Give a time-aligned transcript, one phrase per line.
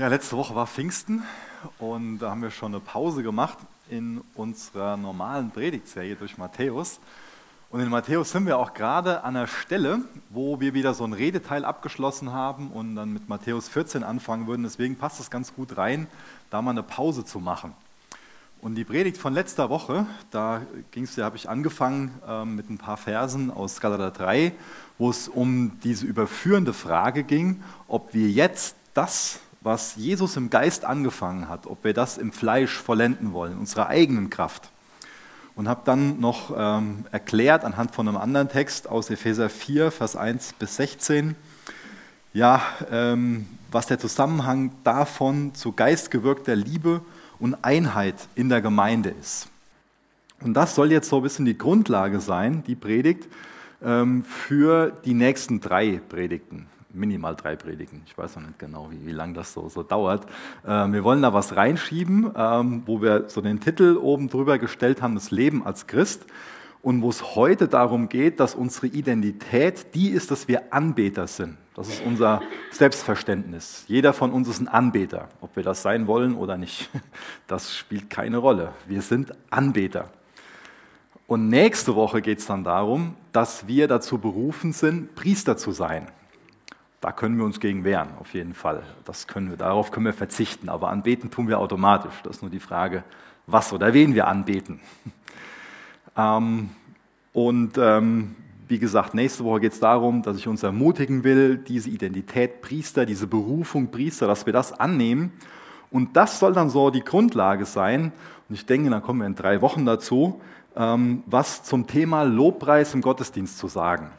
[0.00, 1.24] Ja, letzte Woche war Pfingsten
[1.78, 3.58] und da haben wir schon eine Pause gemacht
[3.90, 7.00] in unserer normalen Predigtserie durch Matthäus.
[7.68, 10.00] Und in Matthäus sind wir auch gerade an der Stelle,
[10.30, 14.62] wo wir wieder so einen Redeteil abgeschlossen haben und dann mit Matthäus 14 anfangen würden.
[14.62, 16.06] Deswegen passt es ganz gut rein,
[16.48, 17.74] da mal eine Pause zu machen.
[18.62, 20.62] Und die Predigt von letzter Woche, da
[20.92, 24.52] ging es, da habe ich angefangen äh, mit ein paar Versen aus Galater 3,
[24.96, 30.84] wo es um diese überführende Frage ging, ob wir jetzt das was Jesus im Geist
[30.84, 34.70] angefangen hat, ob wir das im Fleisch vollenden wollen, unserer eigenen Kraft.
[35.54, 40.16] Und habe dann noch ähm, erklärt anhand von einem anderen Text aus Epheser 4, Vers
[40.16, 41.34] 1 bis 16,
[42.32, 47.02] ja, ähm, was der Zusammenhang davon zu geistgewirkter Liebe
[47.38, 49.48] und Einheit in der Gemeinde ist.
[50.40, 53.28] Und das soll jetzt so ein bisschen die Grundlage sein, die Predigt,
[53.82, 58.02] ähm, für die nächsten drei Predigten minimal drei Predigen.
[58.06, 60.26] Ich weiß noch nicht genau, wie, wie lange das so, so dauert.
[60.66, 65.02] Ähm, wir wollen da was reinschieben, ähm, wo wir so den Titel oben drüber gestellt
[65.02, 66.24] haben, das Leben als Christ.
[66.82, 71.58] Und wo es heute darum geht, dass unsere Identität die ist, dass wir Anbeter sind.
[71.74, 73.84] Das ist unser Selbstverständnis.
[73.86, 75.28] Jeder von uns ist ein Anbeter.
[75.40, 76.90] Ob wir das sein wollen oder nicht,
[77.46, 78.72] das spielt keine Rolle.
[78.86, 80.10] Wir sind Anbeter.
[81.26, 86.08] Und nächste Woche geht es dann darum, dass wir dazu berufen sind, Priester zu sein.
[87.00, 88.82] Da können wir uns gegen wehren, auf jeden Fall.
[89.06, 90.68] Das können wir, darauf können wir verzichten.
[90.68, 92.14] Aber anbeten tun wir automatisch.
[92.22, 93.04] Das ist nur die Frage,
[93.46, 94.80] was oder wen wir anbeten.
[96.16, 96.70] ähm,
[97.32, 98.36] und ähm,
[98.68, 103.06] wie gesagt, nächste Woche geht es darum, dass ich uns ermutigen will, diese Identität Priester,
[103.06, 105.32] diese Berufung Priester, dass wir das annehmen.
[105.90, 108.12] Und das soll dann so die Grundlage sein.
[108.48, 110.40] Und ich denke, dann kommen wir in drei Wochen dazu,
[110.76, 114.10] ähm, was zum Thema Lobpreis im Gottesdienst zu sagen.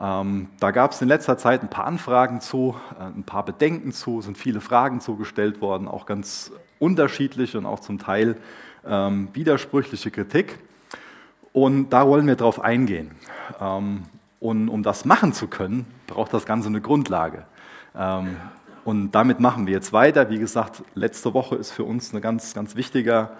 [0.00, 3.92] Ähm, da gab es in letzter Zeit ein paar Anfragen zu, äh, ein paar Bedenken
[3.92, 8.36] zu, sind viele Fragen zugestellt worden, auch ganz unterschiedliche und auch zum Teil
[8.86, 10.58] ähm, widersprüchliche Kritik.
[11.52, 13.10] Und da wollen wir drauf eingehen.
[13.60, 14.04] Ähm,
[14.40, 17.44] und um das machen zu können, braucht das Ganze eine Grundlage.
[17.96, 18.36] Ähm,
[18.84, 20.30] und damit machen wir jetzt weiter.
[20.30, 23.32] Wie gesagt, letzte Woche ist für uns ein ganz, ganz wichtiger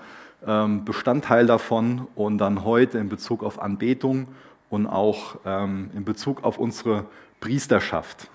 [0.46, 2.08] ähm, Bestandteil davon.
[2.16, 4.26] Und dann heute in Bezug auf Anbetung
[4.70, 7.06] und auch ähm, in Bezug auf unsere
[7.40, 8.30] Priesterschaft.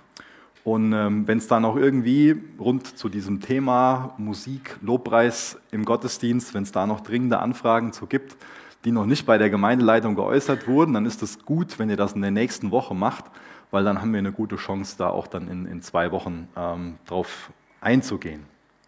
[0.64, 6.54] Und ähm, wenn es dann auch irgendwie rund zu diesem Thema Musik, Lobpreis im Gottesdienst,
[6.54, 8.38] wenn es da noch dringende Anfragen zu gibt,
[8.86, 12.14] die noch nicht bei der Gemeindeleitung geäußert wurden, dann ist es gut, wenn ihr das
[12.14, 13.26] in der nächsten Woche macht,
[13.72, 16.96] weil dann haben wir eine gute Chance, da auch dann in, in zwei Wochen ähm,
[17.08, 17.52] drauf
[17.82, 18.44] einzugehen.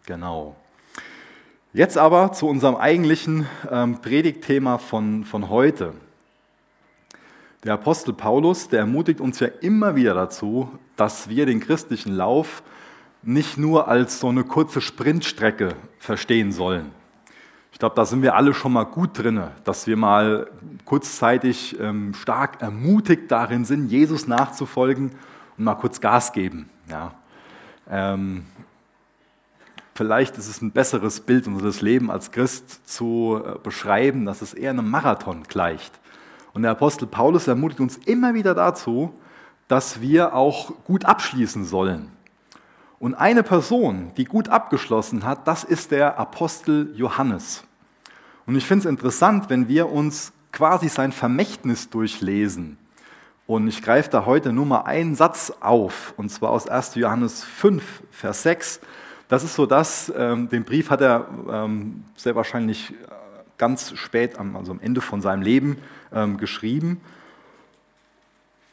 [0.06, 0.56] Genau.
[1.74, 5.94] Jetzt aber zu unserem eigentlichen ähm, Predigtthema von, von heute.
[7.66, 12.62] Der Apostel Paulus, der ermutigt uns ja immer wieder dazu, dass wir den christlichen Lauf
[13.24, 16.92] nicht nur als so eine kurze Sprintstrecke verstehen sollen.
[17.72, 20.48] Ich glaube, da sind wir alle schon mal gut drin, dass wir mal
[20.86, 25.14] kurzzeitig ähm, stark ermutigt darin sind, Jesus nachzufolgen
[25.58, 26.70] und mal kurz Gas geben.
[26.88, 27.16] Ja.
[27.90, 28.46] Ähm,
[29.96, 34.54] vielleicht ist es ein besseres Bild, unseres Leben als Christ zu äh, beschreiben, dass es
[34.54, 36.00] eher einem Marathon gleicht.
[36.56, 39.14] Und der Apostel Paulus ermutigt uns immer wieder dazu,
[39.68, 42.14] dass wir auch gut abschließen sollen.
[42.98, 47.66] Und eine Person, die gut abgeschlossen hat, das ist der Apostel Johannes.
[48.46, 52.78] Und ich finde es interessant, wenn wir uns quasi sein Vermächtnis durchlesen.
[53.48, 56.96] Und ich greife da heute nur mal einen Satz auf, und zwar aus 1.
[56.96, 58.80] Johannes 5, Vers 6.
[59.28, 62.94] Das ist so das, ähm, den Brief hat er ähm, sehr wahrscheinlich
[63.58, 65.78] ganz spät, also am Ende von seinem Leben
[66.14, 67.02] ähm, geschrieben.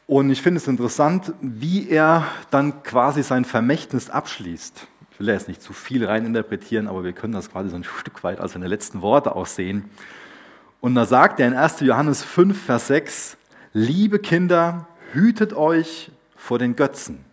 [0.07, 4.87] Und ich finde es interessant, wie er dann quasi sein Vermächtnis abschließt.
[5.11, 8.23] Ich will jetzt nicht zu viel reininterpretieren, aber wir können das quasi so ein Stück
[8.23, 9.89] weit als seine letzten Worte aussehen.
[10.81, 11.79] Und da sagt er in 1.
[11.81, 13.37] Johannes 5, Vers 6,
[13.71, 17.23] liebe Kinder, hütet euch vor den Götzen.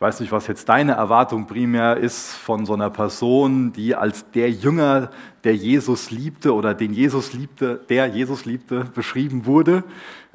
[0.00, 4.30] Ich weiß nicht, was jetzt deine Erwartung primär ist von so einer Person, die als
[4.30, 5.10] der Jünger,
[5.44, 9.84] der Jesus liebte oder den Jesus liebte, der Jesus liebte, beschrieben wurde.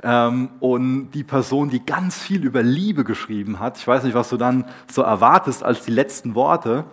[0.03, 3.79] Ähm, und die Person, die ganz viel über Liebe geschrieben hat.
[3.79, 6.85] Ich weiß nicht, was du dann so erwartest als die letzten Worte.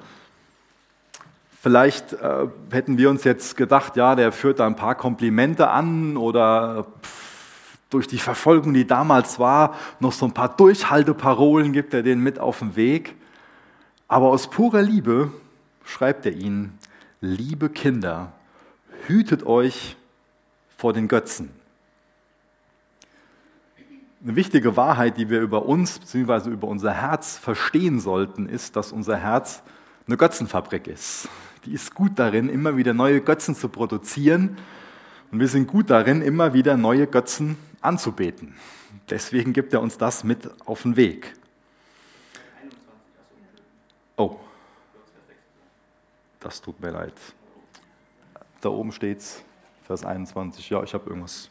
[1.61, 6.17] Vielleicht äh, hätten wir uns jetzt gedacht, ja, der führt da ein paar Komplimente an
[6.17, 7.32] oder pff,
[7.93, 12.39] durch die Verfolgung, die damals war, noch so ein paar Durchhalteparolen gibt er denen mit
[12.39, 13.15] auf den Weg.
[14.09, 15.33] Aber aus purer Liebe
[15.85, 16.79] schreibt er ihnen,
[17.21, 18.33] liebe Kinder,
[19.07, 19.97] hütet euch
[20.77, 21.51] vor den Götzen.
[24.23, 26.51] Eine wichtige Wahrheit, die wir über uns bzw.
[26.51, 29.63] über unser Herz verstehen sollten, ist, dass unser Herz
[30.07, 31.29] eine Götzenfabrik ist.
[31.65, 34.57] Die ist gut darin, immer wieder neue Götzen zu produzieren.
[35.31, 38.55] Und wir sind gut darin, immer wieder neue Götzen anzubeten.
[39.11, 41.35] Deswegen gibt er uns das mit auf den Weg.
[44.17, 44.39] Oh,
[46.41, 47.15] das tut mir leid.
[48.61, 49.43] Da oben steht's,
[49.85, 50.71] Vers 21.
[50.71, 51.51] Ja, ich habe irgendwas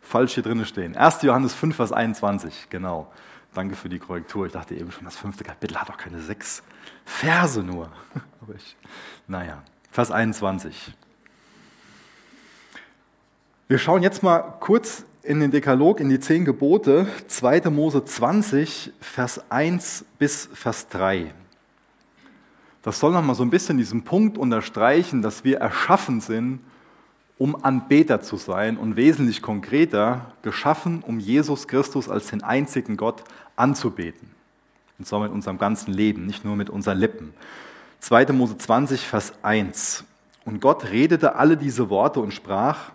[0.00, 0.96] falsch hier drin stehen.
[0.96, 1.22] 1.
[1.22, 3.12] Johannes 5, Vers 21, genau.
[3.54, 4.46] Danke für die Korrektur.
[4.46, 6.62] Ich dachte eben schon, das fünfte Kapitel hat doch keine sechs
[7.04, 7.90] Verse nur.
[8.40, 8.76] Aber ich,
[9.26, 10.94] naja, Vers 21.
[13.68, 17.70] Wir schauen jetzt mal kurz in den Dekalog, in die zehn Gebote, 2.
[17.70, 21.32] Mose 20, Vers 1 bis Vers 3.
[22.82, 26.60] Das soll nochmal so ein bisschen diesen Punkt unterstreichen, dass wir erschaffen sind,
[27.36, 33.24] um Anbeter zu sein und wesentlich konkreter geschaffen, um Jesus Christus als den einzigen Gott
[33.56, 34.30] anzubeten.
[34.98, 37.34] Und zwar mit unserem ganzen Leben, nicht nur mit unseren Lippen.
[38.00, 38.32] 2.
[38.32, 40.04] Mose 20, Vers 1.
[40.44, 42.92] Und Gott redete alle diese Worte und sprach,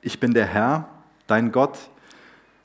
[0.00, 0.88] ich bin der Herr,
[1.32, 1.78] dein Gott,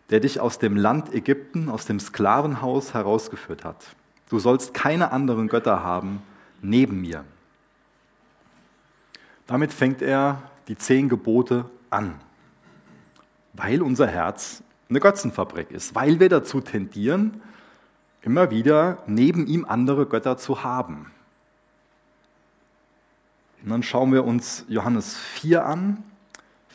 [0.09, 3.95] der dich aus dem Land Ägypten, aus dem Sklavenhaus herausgeführt hat.
[4.29, 6.21] Du sollst keine anderen Götter haben
[6.61, 7.23] neben mir.
[9.45, 12.15] Damit fängt er die zehn Gebote an,
[13.53, 17.41] weil unser Herz eine Götzenfabrik ist, weil wir dazu tendieren,
[18.21, 21.09] immer wieder neben ihm andere Götter zu haben.
[23.63, 26.03] Und dann schauen wir uns Johannes 4 an,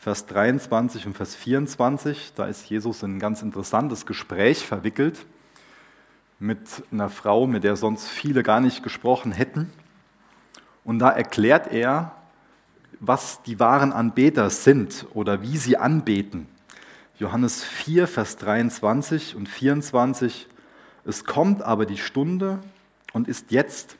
[0.03, 2.33] Vers 23 und Vers 24.
[2.35, 5.25] Da ist Jesus in ein ganz interessantes Gespräch verwickelt
[6.39, 6.59] mit
[6.91, 9.71] einer Frau, mit der sonst viele gar nicht gesprochen hätten.
[10.83, 12.11] Und da erklärt er,
[12.99, 16.47] was die wahren Anbeter sind oder wie sie anbeten.
[17.17, 20.49] Johannes 4, Vers 23 und 24.
[21.05, 22.59] Es kommt aber die Stunde
[23.13, 23.95] und ist jetzt,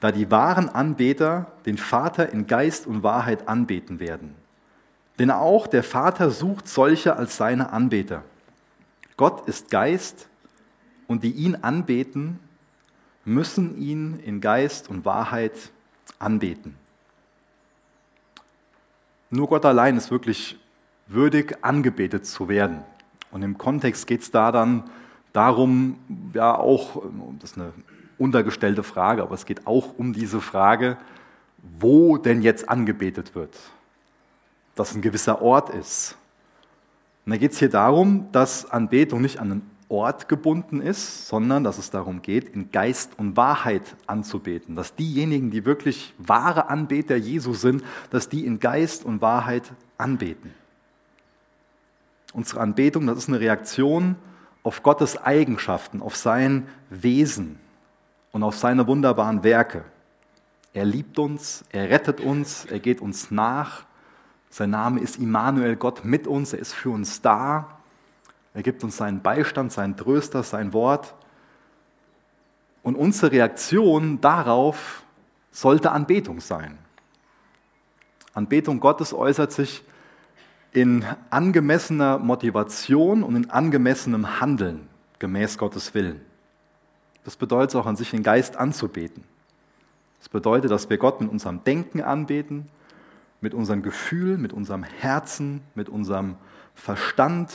[0.00, 4.45] da die wahren Anbeter den Vater in Geist und Wahrheit anbeten werden.
[5.18, 8.22] Denn auch der Vater sucht solche als seine Anbeter.
[9.16, 10.28] Gott ist Geist
[11.06, 12.38] und die ihn anbeten,
[13.24, 15.72] müssen ihn in Geist und Wahrheit
[16.18, 16.76] anbeten.
[19.30, 20.58] Nur Gott allein ist wirklich
[21.06, 22.82] würdig, angebetet zu werden.
[23.30, 24.84] Und im Kontext geht es da dann
[25.32, 25.98] darum,
[26.32, 27.02] ja auch,
[27.40, 27.72] das ist eine
[28.18, 30.96] untergestellte Frage, aber es geht auch um diese Frage,
[31.78, 33.56] wo denn jetzt angebetet wird.
[34.76, 36.16] Dass ein gewisser Ort ist.
[37.24, 41.64] Und da geht es hier darum, dass Anbetung nicht an einen Ort gebunden ist, sondern
[41.64, 44.74] dass es darum geht, in Geist und Wahrheit anzubeten.
[44.76, 50.54] Dass diejenigen, die wirklich wahre Anbeter Jesu sind, dass die in Geist und Wahrheit anbeten.
[52.32, 54.16] Unsere Anbetung, das ist eine Reaktion
[54.62, 57.58] auf Gottes Eigenschaften, auf sein Wesen
[58.32, 59.84] und auf seine wunderbaren Werke.
[60.72, 63.86] Er liebt uns, er rettet uns, er geht uns nach.
[64.50, 67.78] Sein Name ist Immanuel, Gott mit uns, er ist für uns da.
[68.54, 71.14] Er gibt uns seinen Beistand, seinen Tröster, sein Wort.
[72.82, 75.02] Und unsere Reaktion darauf
[75.50, 76.78] sollte Anbetung sein.
[78.32, 79.82] Anbetung Gottes äußert sich
[80.72, 84.88] in angemessener Motivation und in angemessenem Handeln
[85.18, 86.20] gemäß Gottes Willen.
[87.24, 89.24] Das bedeutet auch an sich den Geist anzubeten.
[90.20, 92.68] Das bedeutet, dass wir Gott mit unserem Denken anbeten,
[93.40, 96.36] mit unserem Gefühl, mit unserem Herzen, mit unserem
[96.74, 97.52] Verstand,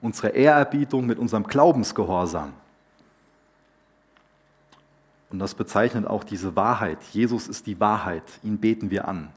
[0.00, 2.52] unsere Ehrerbietung, mit unserem Glaubensgehorsam.
[5.30, 6.98] Und das bezeichnet auch diese Wahrheit.
[7.12, 9.30] Jesus ist die Wahrheit, ihn beten wir an.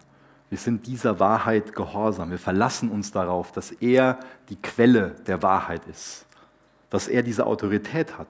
[0.49, 2.31] Wir sind dieser Wahrheit gehorsam.
[2.31, 4.19] Wir verlassen uns darauf, dass er
[4.49, 6.25] die Quelle der Wahrheit ist,
[6.89, 8.27] dass er diese Autorität hat.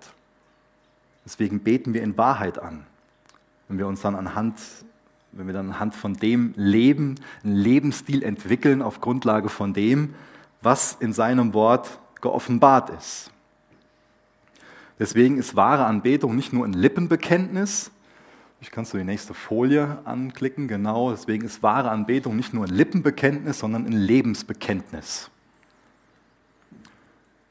[1.26, 2.86] Deswegen beten wir in Wahrheit an.
[3.68, 4.56] Wenn wir uns dann anhand,
[5.38, 10.16] wenn wir dann anhand von dem leben, einen Lebensstil entwickeln auf Grundlage von dem,
[10.62, 13.32] was in seinem Wort geoffenbart ist.
[15.00, 17.92] Deswegen ist wahre Anbetung nicht nur ein Lippenbekenntnis.
[18.60, 21.12] Ich kann du die nächste Folie anklicken, genau.
[21.12, 25.30] Deswegen ist wahre Anbetung nicht nur ein Lippenbekenntnis, sondern ein Lebensbekenntnis.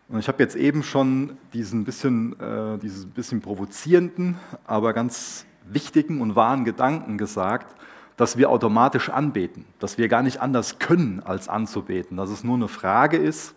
[0.08, 6.20] Und ich habe jetzt eben schon diesen bisschen, äh, diesen bisschen provozierenden, aber ganz wichtigen
[6.20, 7.74] und wahren Gedanken gesagt,
[8.16, 12.56] dass wir automatisch anbeten, dass wir gar nicht anders können, als anzubeten, dass es nur
[12.56, 13.54] eine Frage ist,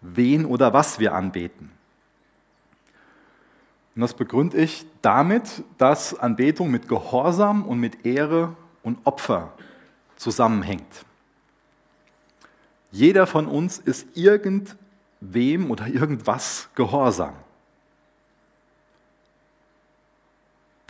[0.00, 1.70] wen oder was wir anbeten.
[3.94, 9.52] Und das begründe ich damit, dass Anbetung mit Gehorsam und mit Ehre und Opfer
[10.16, 11.04] zusammenhängt.
[12.90, 14.76] Jeder von uns ist irgend,
[15.20, 17.34] wem oder irgendwas gehorsam.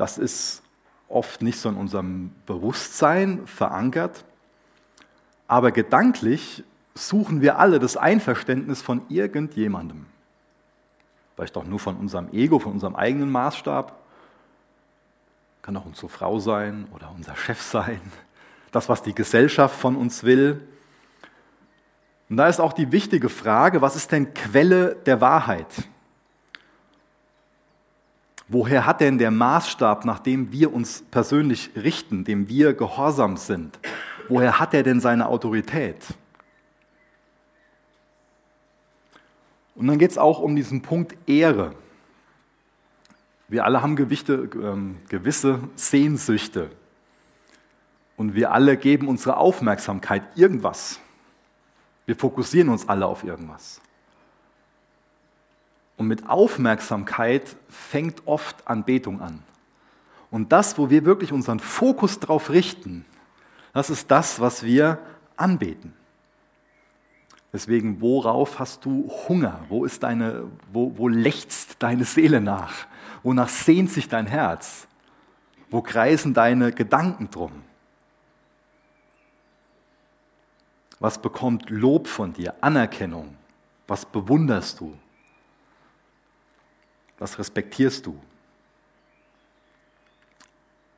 [0.02, 0.64] Das ist
[1.08, 4.24] oft nicht so in unserem Bewusstsein verankert,
[5.46, 10.06] aber gedanklich suchen wir alle das Einverständnis von irgendjemandem.
[11.36, 13.96] Vielleicht auch nur von unserem Ego, von unserem eigenen Maßstab.
[15.62, 18.00] Kann auch unsere Frau sein oder unser Chef sein.
[18.72, 20.66] Das, was die Gesellschaft von uns will.
[22.28, 25.68] Und da ist auch die wichtige Frage, was ist denn Quelle der Wahrheit?
[28.52, 33.78] Woher hat denn der Maßstab, nach dem wir uns persönlich richten, dem wir gehorsam sind,
[34.28, 35.96] woher hat er denn seine Autorität?
[39.74, 41.72] Und dann geht es auch um diesen Punkt Ehre.
[43.48, 46.70] Wir alle haben Gewichte, ähm, gewisse Sehnsüchte.
[48.18, 51.00] Und wir alle geben unsere Aufmerksamkeit irgendwas.
[52.04, 53.80] Wir fokussieren uns alle auf irgendwas.
[56.02, 59.40] Und mit Aufmerksamkeit fängt oft Anbetung an.
[60.32, 63.04] Und das, wo wir wirklich unseren Fokus drauf richten,
[63.72, 64.98] das ist das, was wir
[65.36, 65.92] anbeten.
[67.52, 69.60] Deswegen, worauf hast du Hunger?
[69.68, 72.88] Wo, ist deine, wo, wo lechzt deine Seele nach?
[73.22, 74.88] Wonach sehnt sich dein Herz?
[75.70, 77.52] Wo kreisen deine Gedanken drum?
[80.98, 83.36] Was bekommt Lob von dir, Anerkennung?
[83.86, 84.98] Was bewunderst du?
[87.22, 88.20] Was respektierst du?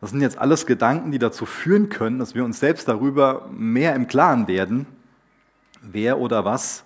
[0.01, 3.95] Das sind jetzt alles Gedanken, die dazu führen können, dass wir uns selbst darüber mehr
[3.95, 4.87] im Klaren werden,
[5.83, 6.85] wer oder was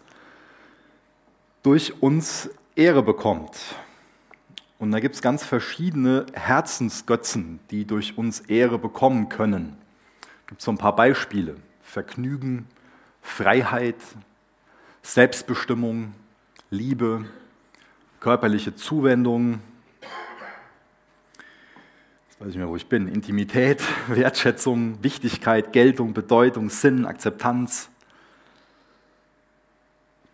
[1.62, 3.56] durch uns Ehre bekommt.
[4.80, 9.76] Und da gibt es ganz verschiedene Herzensgötzen, die durch uns Ehre bekommen können.
[10.20, 11.54] Es gibt so ein paar Beispiele.
[11.80, 12.66] Vergnügen,
[13.22, 14.02] Freiheit,
[15.02, 16.12] Selbstbestimmung,
[16.70, 17.24] Liebe,
[18.28, 19.60] körperliche Zuwendung,
[22.28, 27.88] jetzt weiß ich mehr, wo ich bin, Intimität, Wertschätzung, Wichtigkeit, Geltung, Bedeutung, Sinn, Akzeptanz,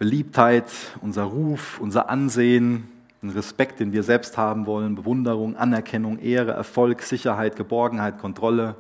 [0.00, 0.64] Beliebtheit,
[1.02, 2.88] unser Ruf, unser Ansehen,
[3.22, 8.74] den Respekt, den wir selbst haben wollen, Bewunderung, Anerkennung, Ehre, Erfolg, Sicherheit, Geborgenheit, Kontrolle.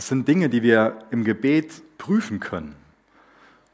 [0.00, 2.74] Das sind Dinge, die wir im Gebet prüfen können.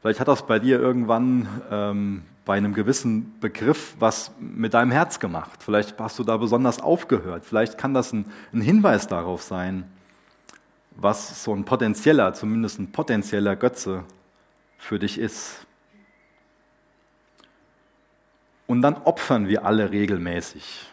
[0.01, 5.21] Vielleicht hat das bei dir irgendwann ähm, bei einem gewissen Begriff was mit deinem Herz
[5.21, 5.63] gemacht.
[5.63, 7.45] Vielleicht hast du da besonders aufgehört.
[7.45, 9.89] Vielleicht kann das ein, ein Hinweis darauf sein,
[10.97, 14.03] was so ein potenzieller, zumindest ein potenzieller Götze
[14.77, 15.65] für dich ist.
[18.67, 20.91] Und dann opfern wir alle regelmäßig.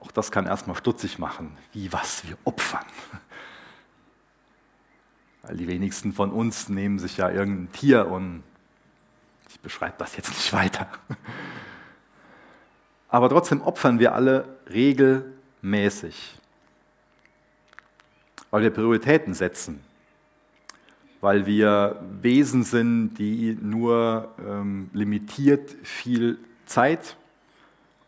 [0.00, 1.54] Auch das kann erstmal stutzig machen.
[1.74, 2.26] Wie was?
[2.26, 2.86] Wir opfern.
[5.48, 8.44] Weil die wenigsten von uns nehmen sich ja irgendein Tier und
[9.50, 10.86] ich beschreibe das jetzt nicht weiter.
[13.08, 16.38] Aber trotzdem opfern wir alle regelmäßig
[18.50, 19.80] weil wir Prioritäten setzen,
[21.20, 27.16] weil wir Wesen sind, die nur ähm, limitiert viel Zeit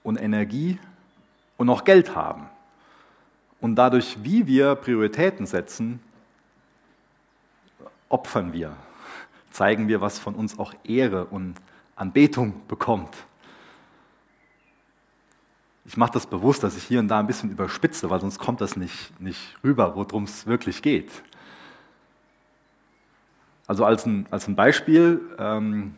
[0.03, 0.79] und Energie
[1.57, 2.47] und auch Geld haben.
[3.61, 6.01] Und dadurch, wie wir Prioritäten setzen,
[8.11, 8.77] opfern wir,
[9.51, 11.55] zeigen wir, was von uns auch Ehre und
[11.97, 13.17] Anbetung bekommt.
[15.87, 18.61] Ich mache das bewusst, dass ich hier und da ein bisschen überspitze, weil sonst kommt
[18.61, 21.11] das nicht, nicht rüber, worum es wirklich geht.
[23.67, 25.95] Also als ein, als ein Beispiel, ähm,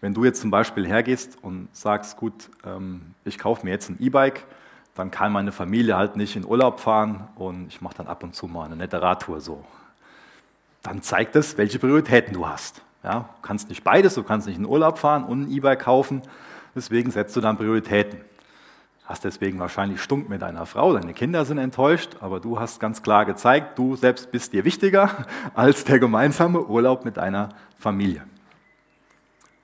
[0.00, 3.96] wenn du jetzt zum Beispiel hergehst und sagst, gut, ähm, ich kaufe mir jetzt ein
[4.00, 4.44] E-Bike,
[4.96, 8.34] dann kann meine Familie halt nicht in Urlaub fahren und ich mache dann ab und
[8.34, 9.64] zu mal eine nette Radtour so.
[10.82, 12.82] Dann zeigt es, welche Prioritäten du hast.
[13.04, 16.22] Ja, du kannst nicht beides, du kannst nicht in Urlaub fahren und ein E-Bike kaufen.
[16.74, 18.20] Deswegen setzt du dann Prioritäten.
[19.04, 23.02] Hast deswegen wahrscheinlich Stunk mit deiner Frau, deine Kinder sind enttäuscht, aber du hast ganz
[23.02, 28.24] klar gezeigt, du selbst bist dir wichtiger als der gemeinsame Urlaub mit deiner Familie.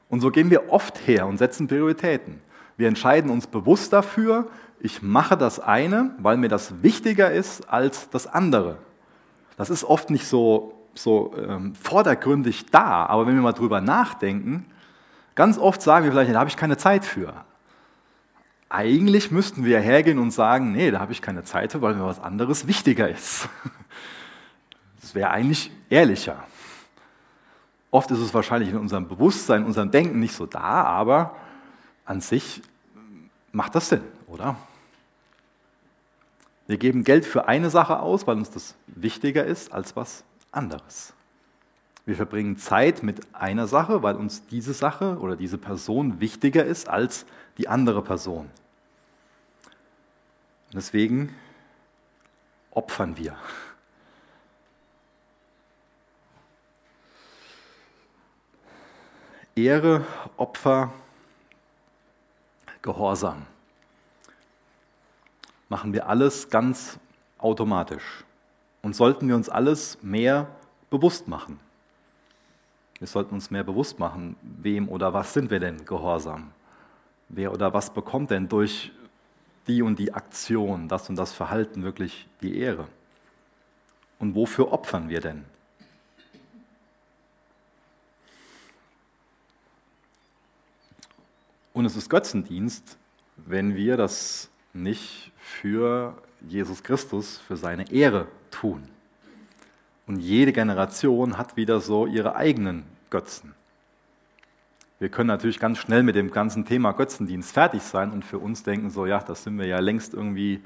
[0.08, 2.40] Und so gehen wir oft her und setzen Prioritäten.
[2.76, 4.48] Wir entscheiden uns bewusst dafür,
[4.82, 8.78] ich mache das eine, weil mir das wichtiger ist als das andere.
[9.56, 14.66] Das ist oft nicht so, so ähm, vordergründig da, aber wenn wir mal drüber nachdenken,
[15.34, 17.32] Ganz oft sagen wir vielleicht, da habe ich keine Zeit für.
[18.68, 22.04] Eigentlich müssten wir hergehen und sagen, nee, da habe ich keine Zeit für, weil mir
[22.04, 23.48] was anderes wichtiger ist.
[25.00, 26.44] Das wäre eigentlich ehrlicher.
[27.90, 31.34] Oft ist es wahrscheinlich in unserem Bewusstsein, in unserem Denken nicht so da, aber
[32.04, 32.62] an sich
[33.50, 34.54] macht das Sinn, oder?
[36.66, 41.12] Wir geben Geld für eine Sache aus, weil uns das wichtiger ist als was anderes.
[42.04, 46.88] Wir verbringen Zeit mit einer Sache, weil uns diese Sache oder diese Person wichtiger ist
[46.88, 47.26] als
[47.58, 48.50] die andere Person.
[50.66, 51.34] Und deswegen
[52.70, 53.36] opfern wir.
[59.54, 60.06] Ehre,
[60.38, 60.92] Opfer,
[62.80, 63.46] Gehorsam.
[65.72, 66.98] Machen wir alles ganz
[67.38, 68.24] automatisch.
[68.82, 70.46] Und sollten wir uns alles mehr
[70.90, 71.58] bewusst machen.
[72.98, 76.50] Wir sollten uns mehr bewusst machen, wem oder was sind wir denn gehorsam?
[77.30, 78.92] Wer oder was bekommt denn durch
[79.66, 82.86] die und die Aktion, das und das Verhalten wirklich die Ehre?
[84.18, 85.42] Und wofür opfern wir denn?
[91.72, 92.98] Und es ist Götzendienst,
[93.38, 98.82] wenn wir das nicht für Jesus Christus, für seine Ehre tun.
[100.06, 103.54] Und jede Generation hat wieder so ihre eigenen Götzen.
[104.98, 108.62] Wir können natürlich ganz schnell mit dem ganzen Thema Götzendienst fertig sein und für uns
[108.62, 110.62] denken, so ja, das sind wir ja längst irgendwie,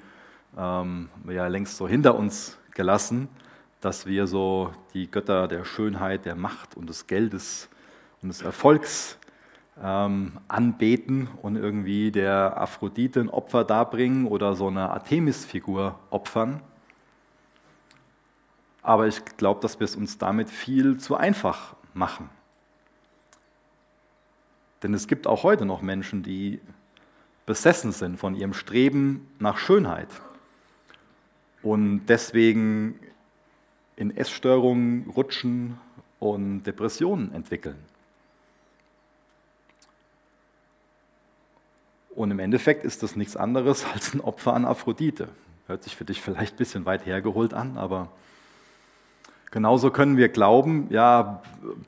[0.58, 3.28] ähm, ja längst so hinter uns gelassen,
[3.80, 7.68] dass wir so die Götter der Schönheit, der Macht und des Geldes
[8.20, 9.18] und des Erfolgs
[9.82, 16.60] ähm, anbeten und irgendwie der Aphrodite ein Opfer darbringen oder so eine Artemis-Figur opfern.
[18.82, 22.30] Aber ich glaube, dass wir es uns damit viel zu einfach machen.
[24.82, 26.60] Denn es gibt auch heute noch Menschen, die
[27.46, 30.08] besessen sind von ihrem Streben nach Schönheit
[31.62, 32.98] und deswegen
[33.96, 35.78] in Essstörungen rutschen
[36.18, 37.78] und Depressionen entwickeln.
[42.16, 45.28] Und im Endeffekt ist das nichts anderes als ein Opfer an Aphrodite.
[45.68, 48.08] Hört sich für dich vielleicht ein bisschen weit hergeholt an, aber
[49.50, 51.42] genauso können wir glauben, ja,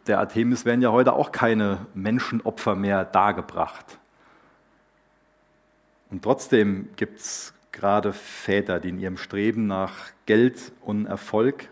[0.06, 3.98] der Artemis werden ja heute auch keine Menschenopfer mehr dargebracht.
[6.10, 9.94] Und trotzdem gibt es gerade Väter, die in ihrem Streben nach
[10.26, 11.68] Geld und Erfolg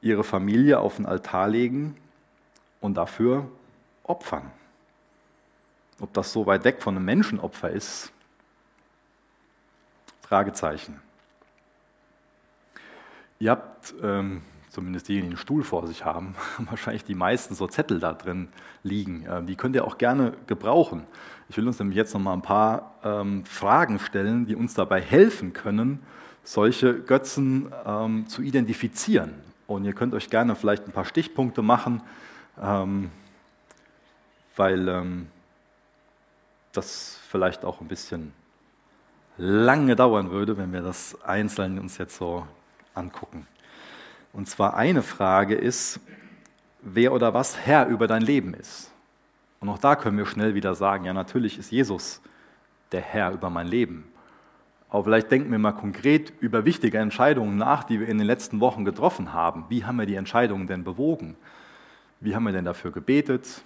[0.00, 1.96] ihre Familie auf den Altar legen
[2.80, 3.46] und dafür
[4.04, 4.50] opfern.
[6.00, 8.12] Ob das so weit weg von einem Menschenopfer ist?
[10.22, 11.00] Fragezeichen.
[13.38, 17.66] Ihr habt, ähm, zumindest diejenigen, die einen Stuhl vor sich haben, wahrscheinlich die meisten so
[17.66, 18.48] Zettel da drin
[18.82, 19.26] liegen.
[19.28, 21.04] Ähm, die könnt ihr auch gerne gebrauchen.
[21.48, 25.00] Ich will uns nämlich jetzt noch mal ein paar ähm, Fragen stellen, die uns dabei
[25.00, 26.00] helfen können,
[26.44, 29.34] solche Götzen ähm, zu identifizieren.
[29.66, 32.02] Und ihr könnt euch gerne vielleicht ein paar Stichpunkte machen,
[32.60, 33.10] ähm,
[34.56, 35.26] weil ähm,
[36.72, 38.32] das vielleicht auch ein bisschen
[39.36, 42.46] lange dauern würde, wenn wir das einzeln uns jetzt so
[42.94, 43.46] angucken.
[44.32, 46.00] Und zwar eine Frage ist,
[46.82, 48.90] wer oder was Herr über dein Leben ist.
[49.60, 52.20] Und auch da können wir schnell wieder sagen, ja natürlich ist Jesus
[52.92, 54.10] der Herr über mein Leben.
[54.88, 58.58] Aber vielleicht denken wir mal konkret über wichtige Entscheidungen nach, die wir in den letzten
[58.60, 59.66] Wochen getroffen haben.
[59.68, 61.36] Wie haben wir die Entscheidungen denn bewogen?
[62.18, 63.62] Wie haben wir denn dafür gebetet?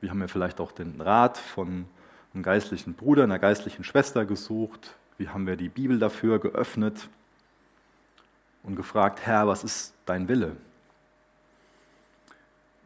[0.00, 1.84] Wie haben wir vielleicht auch den Rat von
[2.34, 4.94] einen geistlichen Bruder, einer geistlichen Schwester gesucht.
[5.18, 7.08] Wie haben wir die Bibel dafür geöffnet
[8.62, 10.56] und gefragt, Herr, was ist dein Wille?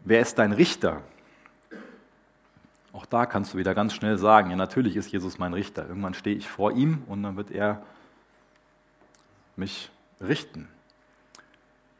[0.04, 1.02] Wer ist dein Richter?
[2.92, 5.88] Auch da kannst du wieder ganz schnell sagen, ja natürlich ist Jesus mein Richter.
[5.88, 7.82] Irgendwann stehe ich vor ihm und dann wird er
[9.56, 10.68] mich richten.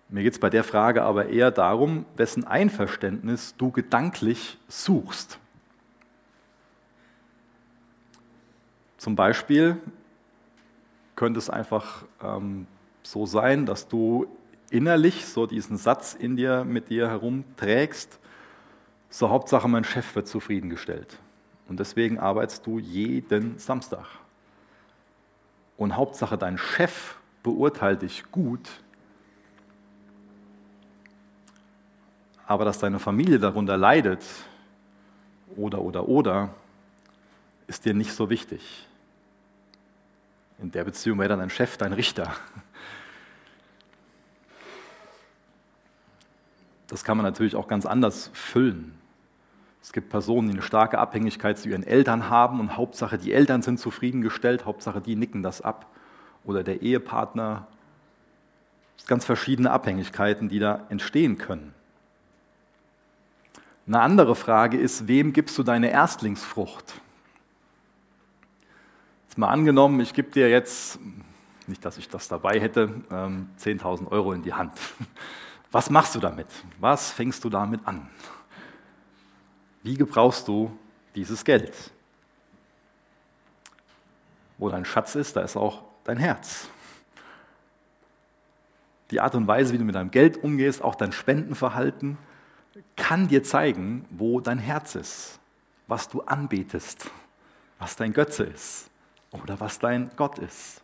[0.09, 5.38] Mir geht es bei der Frage aber eher darum, wessen Einverständnis du gedanklich suchst.
[9.05, 9.77] Zum Beispiel
[11.14, 12.67] könnte es einfach ähm,
[13.03, 14.27] so sein, dass du
[14.71, 18.19] innerlich so diesen Satz in dir mit dir herumträgst,
[19.11, 21.19] so Hauptsache mein Chef wird zufriedengestellt.
[21.69, 24.07] Und deswegen arbeitest du jeden Samstag.
[25.77, 28.71] Und Hauptsache dein Chef beurteilt dich gut,
[32.47, 34.25] aber dass deine Familie darunter leidet
[35.57, 36.55] oder oder oder,
[37.67, 38.88] ist dir nicht so wichtig.
[40.59, 42.35] In der Beziehung wäre dann ein Chef dein Richter.
[46.87, 48.97] Das kann man natürlich auch ganz anders füllen.
[49.83, 53.62] Es gibt Personen, die eine starke Abhängigkeit zu ihren Eltern haben und Hauptsache die Eltern
[53.62, 55.87] sind zufriedengestellt, Hauptsache die nicken das ab.
[56.45, 57.67] Oder der Ehepartner.
[58.97, 61.75] Es sind ganz verschiedene Abhängigkeiten, die da entstehen können.
[63.87, 66.95] Eine andere Frage ist, wem gibst du deine Erstlingsfrucht?
[69.37, 71.01] Mal angenommen, ich gebe dir jetzt
[71.66, 74.73] nicht, dass ich das dabei hätte, 10.000 ähm, Euro in die Hand.
[75.73, 76.47] Was machst du damit?
[76.79, 78.09] Was fängst du damit an?
[79.83, 80.70] Wie gebrauchst du
[81.16, 81.73] dieses Geld?
[84.57, 86.68] Wo dein Schatz ist, da ist auch dein Herz.
[89.11, 92.18] Die Art und Weise, wie du mit deinem Geld umgehst, auch dein Spendenverhalten,
[92.94, 95.40] kann dir zeigen, wo dein Herz ist,
[95.88, 97.11] was du anbetest,
[97.81, 98.90] was dein Götze ist
[99.42, 100.81] oder was dein Gott ist.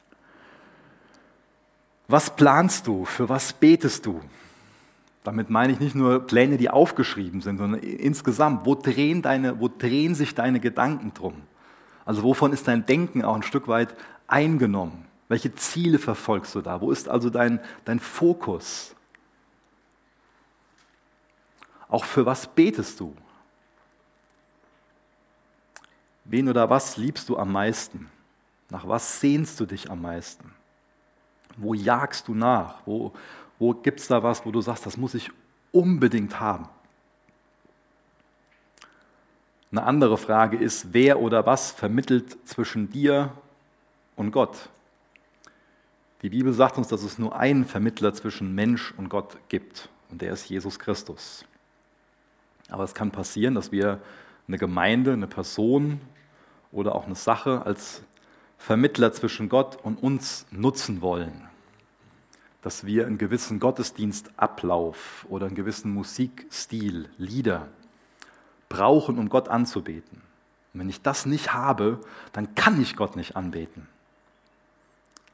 [2.09, 3.05] Was planst du?
[3.05, 4.21] Für was betest du?
[5.23, 9.69] Damit meine ich nicht nur Pläne, die aufgeschrieben sind, sondern insgesamt, wo drehen, deine, wo
[9.69, 11.35] drehen sich deine Gedanken drum?
[12.05, 13.95] Also wovon ist dein Denken auch ein Stück weit
[14.27, 15.05] eingenommen?
[15.29, 16.81] Welche Ziele verfolgst du da?
[16.81, 18.97] Wo ist also dein, dein Fokus?
[21.89, 23.15] Auch für was betest du?
[26.25, 28.11] Wen oder was liebst du am meisten?
[28.71, 30.53] Nach was sehnst du dich am meisten?
[31.57, 32.77] Wo jagst du nach?
[32.87, 33.13] Wo,
[33.59, 35.31] wo gibt es da was, wo du sagst, das muss ich
[35.73, 36.69] unbedingt haben?
[39.73, 43.33] Eine andere Frage ist, wer oder was vermittelt zwischen dir
[44.17, 44.69] und Gott?
[46.23, 50.21] Die Bibel sagt uns, dass es nur einen Vermittler zwischen Mensch und Gott gibt, und
[50.21, 51.45] der ist Jesus Christus.
[52.69, 54.01] Aber es kann passieren, dass wir
[54.49, 56.01] eine Gemeinde, eine Person
[56.73, 58.03] oder auch eine Sache als
[58.61, 61.49] Vermittler zwischen Gott und uns nutzen wollen.
[62.61, 67.69] Dass wir einen gewissen Gottesdienstablauf oder einen gewissen Musikstil, Lieder
[68.69, 70.21] brauchen, um Gott anzubeten.
[70.75, 72.01] Und wenn ich das nicht habe,
[72.35, 73.89] dann kann ich Gott nicht anbeten.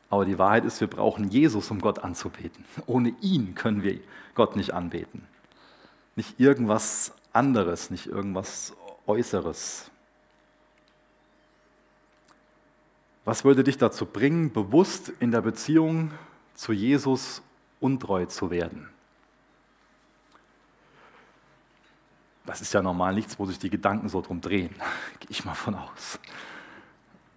[0.09, 2.65] Aber die Wahrheit ist, wir brauchen Jesus, um Gott anzubeten.
[2.87, 3.99] Ohne ihn können wir
[4.37, 5.27] Gott nicht anbeten.
[6.15, 8.73] Nicht irgendwas anderes, nicht irgendwas
[9.09, 9.91] Äußeres.
[13.27, 16.13] Was würde dich dazu bringen, bewusst in der Beziehung
[16.55, 17.43] zu Jesus
[17.81, 18.89] untreu zu werden?
[22.47, 24.77] Das ist ja normal nichts, wo sich die Gedanken so drum drehen,
[25.19, 26.21] gehe ich mal von aus.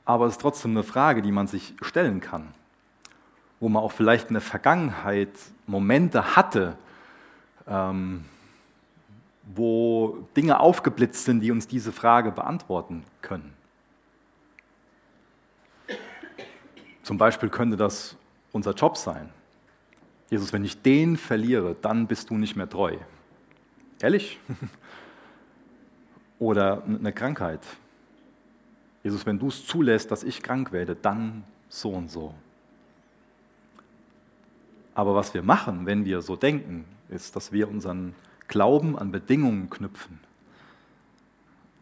[0.05, 2.53] Aber es ist trotzdem eine Frage, die man sich stellen kann,
[3.59, 5.31] wo man auch vielleicht in der Vergangenheit
[5.65, 6.77] Momente hatte,
[7.67, 8.25] ähm,
[9.55, 13.55] wo Dinge aufgeblitzt sind, die uns diese Frage beantworten können.
[17.09, 18.15] Zum Beispiel könnte das
[18.51, 19.31] unser Job sein.
[20.29, 22.97] Jesus, wenn ich den verliere, dann bist du nicht mehr treu.
[23.99, 24.39] Ehrlich?
[26.37, 27.61] Oder eine Krankheit.
[29.01, 32.35] Jesus, wenn du es zulässt, dass ich krank werde, dann so und so.
[34.93, 38.13] Aber was wir machen, wenn wir so denken, ist, dass wir unseren
[38.47, 40.19] Glauben an Bedingungen knüpfen.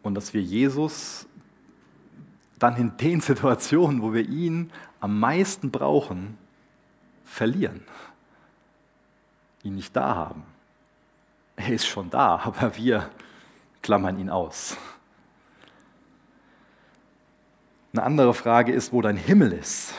[0.02, 1.28] Und dass wir Jesus
[2.58, 6.38] dann in den Situationen, wo wir ihn am meisten brauchen,
[7.24, 7.84] verlieren.
[9.62, 10.44] Ihn nicht da haben.
[11.56, 13.10] Er ist schon da, aber wir
[13.82, 14.76] klammern ihn aus.
[17.92, 19.94] Eine andere Frage ist, wo dein Himmel ist.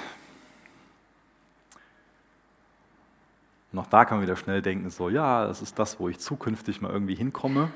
[3.75, 6.81] Auch da kann man wieder schnell denken, so ja, das ist das, wo ich zukünftig
[6.81, 7.71] mal irgendwie hinkomme.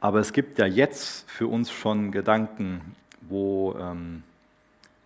[0.00, 4.22] Aber es gibt ja jetzt für uns schon Gedanken, wo, ähm,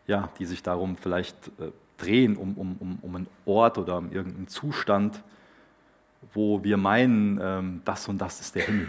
[0.09, 4.49] ja, die sich darum vielleicht äh, drehen, um, um, um, einen Ort oder um irgendeinen
[4.49, 5.23] Zustand,
[6.35, 8.89] wo wir meinen, ähm, das und das ist der Himmel.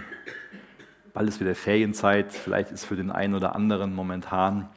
[1.13, 4.69] Bald ist wieder Ferienzeit, vielleicht ist für den einen oder anderen momentan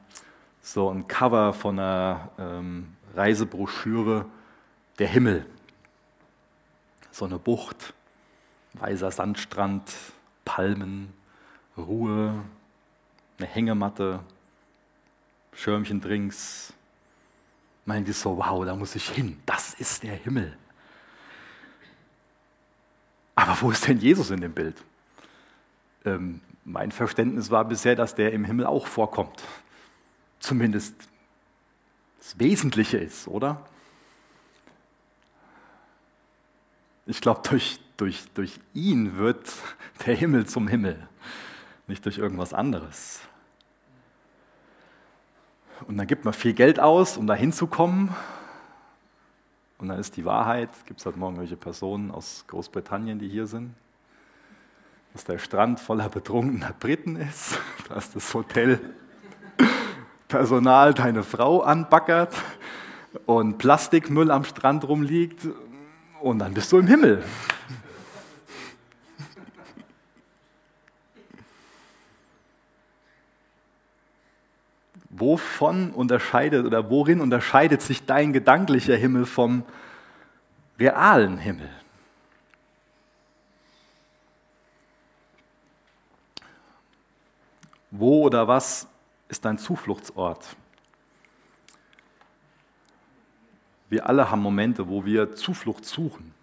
[0.60, 4.26] so ein Cover von einer ähm, Reisebroschüre
[4.98, 5.46] der Himmel.
[7.10, 7.94] So eine Bucht,
[8.74, 9.92] weißer Sandstrand,
[10.44, 11.12] Palmen,
[11.76, 12.34] Ruhe,
[13.38, 14.20] eine Hängematte,
[15.54, 16.72] Schirmchen-Drinks.
[17.84, 20.56] Meinen die so, wow, da muss ich hin, das ist der Himmel.
[23.34, 24.76] Aber wo ist denn Jesus in dem Bild?
[26.04, 29.42] Ähm, mein Verständnis war bisher, dass der im Himmel auch vorkommt.
[30.38, 30.94] Zumindest
[32.18, 33.66] das Wesentliche ist, oder?
[37.06, 39.52] Ich glaube, durch, durch, durch ihn wird
[40.06, 41.08] der Himmel zum Himmel,
[41.88, 43.20] nicht durch irgendwas anderes.
[45.86, 48.10] Und dann gibt man viel Geld aus, um da hinzukommen.
[49.78, 53.46] Und dann ist die Wahrheit, gibt es heute Morgen welche Personen aus Großbritannien, die hier
[53.46, 53.74] sind,
[55.12, 58.80] dass der Strand voller betrunkener Briten ist, dass das Hotel
[60.28, 62.34] Personal deine Frau anbackert
[63.26, 65.46] und Plastikmüll am Strand rumliegt
[66.20, 67.22] und dann bist du im Himmel.
[75.32, 79.64] Wovon unterscheidet oder worin unterscheidet sich dein gedanklicher Himmel vom
[80.78, 81.70] realen Himmel?
[87.90, 88.86] Wo oder was
[89.28, 90.54] ist dein Zufluchtsort?
[93.88, 96.34] Wir alle haben Momente, wo wir Zuflucht suchen,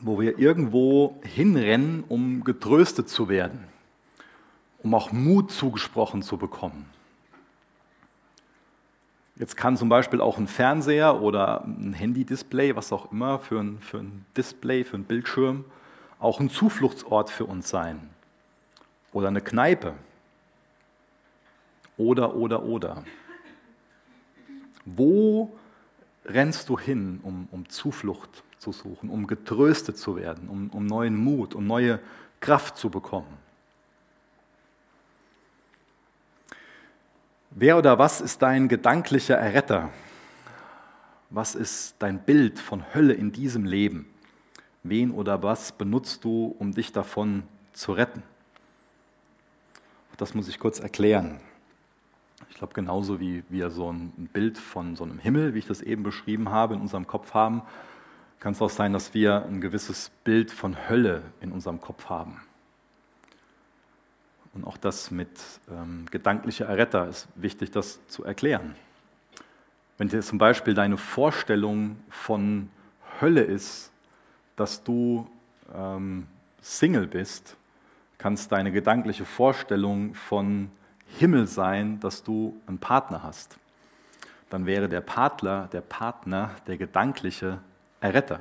[0.00, 3.64] wo wir irgendwo hinrennen, um getröstet zu werden,
[4.82, 6.86] um auch Mut zugesprochen zu bekommen.
[9.36, 13.78] Jetzt kann zum Beispiel auch ein Fernseher oder ein Handy-Display, was auch immer, für ein,
[13.80, 15.64] für ein Display, für einen Bildschirm,
[16.18, 18.10] auch ein Zufluchtsort für uns sein.
[19.12, 19.94] Oder eine Kneipe.
[21.96, 23.04] Oder, oder, oder.
[24.84, 25.56] Wo
[26.24, 31.16] rennst du hin, um, um Zuflucht zu suchen, um getröstet zu werden, um, um neuen
[31.16, 32.00] Mut, um neue
[32.40, 33.47] Kraft zu bekommen?
[37.50, 39.90] Wer oder was ist dein gedanklicher Erretter?
[41.30, 44.06] Was ist dein Bild von Hölle in diesem Leben?
[44.82, 48.22] Wen oder was benutzt du, um dich davon zu retten?
[50.18, 51.40] Das muss ich kurz erklären.
[52.50, 55.80] Ich glaube, genauso wie wir so ein Bild von so einem Himmel, wie ich das
[55.80, 57.62] eben beschrieben habe, in unserem Kopf haben,
[58.40, 62.40] kann es auch sein, dass wir ein gewisses Bild von Hölle in unserem Kopf haben.
[64.58, 65.30] Und auch das mit
[65.70, 68.74] ähm, gedanklicher Erretter ist wichtig, das zu erklären.
[69.98, 72.68] Wenn dir zum Beispiel deine Vorstellung von
[73.20, 73.92] Hölle ist,
[74.56, 75.28] dass du
[75.72, 76.26] ähm,
[76.60, 77.56] Single bist,
[78.18, 80.70] kann es deine gedankliche Vorstellung von
[81.06, 83.58] Himmel sein, dass du einen Partner hast.
[84.50, 87.58] Dann wäre der Partner, der Partner, der gedankliche
[88.00, 88.40] Erretter.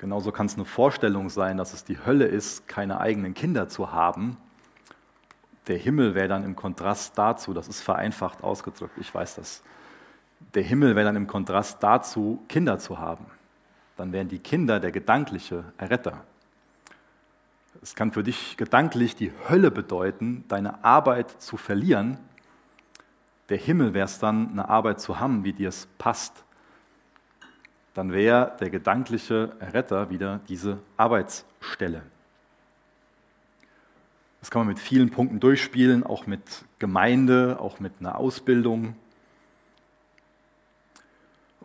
[0.00, 3.92] Genauso kann es eine Vorstellung sein, dass es die Hölle ist, keine eigenen Kinder zu
[3.92, 4.38] haben.
[5.66, 9.62] Der Himmel wäre dann im Kontrast dazu, das ist vereinfacht ausgedrückt, ich weiß das.
[10.54, 13.26] Der Himmel wäre dann im Kontrast dazu, Kinder zu haben.
[13.98, 16.24] Dann wären die Kinder der gedankliche Erretter.
[17.82, 22.16] Es kann für dich gedanklich die Hölle bedeuten, deine Arbeit zu verlieren.
[23.50, 26.42] Der Himmel wäre es dann, eine Arbeit zu haben, wie dir es passt.
[27.94, 32.02] Dann wäre der gedankliche Retter wieder diese Arbeitsstelle.
[34.40, 36.40] Das kann man mit vielen Punkten durchspielen, auch mit
[36.78, 38.96] Gemeinde, auch mit einer Ausbildung.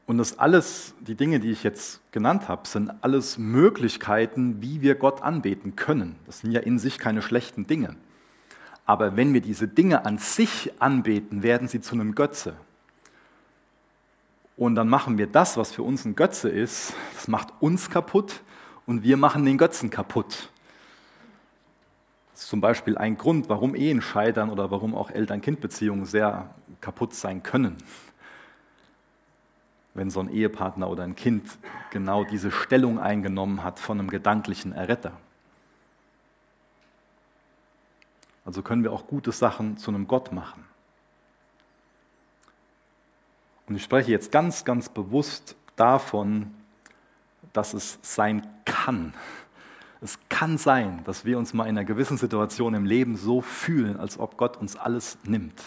[0.05, 4.95] Und das alles, die Dinge, die ich jetzt genannt habe, sind alles Möglichkeiten, wie wir
[4.95, 6.15] Gott anbeten können.
[6.25, 7.95] Das sind ja in sich keine schlechten Dinge.
[8.85, 12.55] Aber wenn wir diese Dinge an sich anbeten, werden sie zu einem Götze.
[14.57, 18.41] Und dann machen wir das, was für uns ein Götze ist, das macht uns kaputt
[18.85, 20.49] und wir machen den Götzen kaputt.
[22.31, 26.49] Das ist zum Beispiel ein Grund, warum Ehen scheitern oder warum auch Eltern-Kind-Beziehungen sehr
[26.81, 27.77] kaputt sein können
[29.95, 31.57] wenn so ein Ehepartner oder ein Kind
[31.89, 35.13] genau diese Stellung eingenommen hat von einem gedanklichen Erretter.
[38.43, 40.65] Also können wir auch gute Sachen zu einem Gott machen.
[43.67, 46.53] Und ich spreche jetzt ganz, ganz bewusst davon,
[47.53, 49.13] dass es sein kann.
[50.01, 53.99] Es kann sein, dass wir uns mal in einer gewissen Situation im Leben so fühlen,
[53.99, 55.63] als ob Gott uns alles nimmt.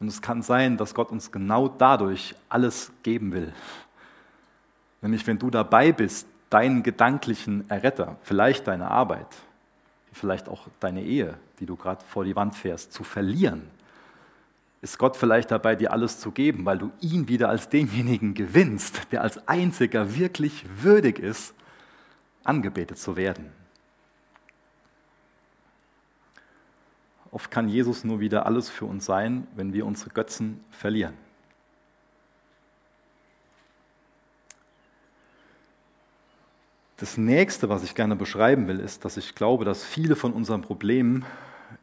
[0.00, 3.52] Und es kann sein, dass Gott uns genau dadurch alles geben will.
[5.02, 9.28] Nämlich wenn du dabei bist, deinen gedanklichen Erretter, vielleicht deine Arbeit,
[10.12, 13.70] vielleicht auch deine Ehe, die du gerade vor die Wand fährst, zu verlieren,
[14.82, 19.12] ist Gott vielleicht dabei, dir alles zu geben, weil du ihn wieder als denjenigen gewinnst,
[19.12, 21.54] der als einziger wirklich würdig ist,
[22.44, 23.52] angebetet zu werden.
[27.30, 31.14] Oft kann Jesus nur wieder alles für uns sein, wenn wir unsere Götzen verlieren.
[36.96, 40.60] Das nächste, was ich gerne beschreiben will, ist, dass ich glaube, dass viele von unseren
[40.60, 41.24] Problemen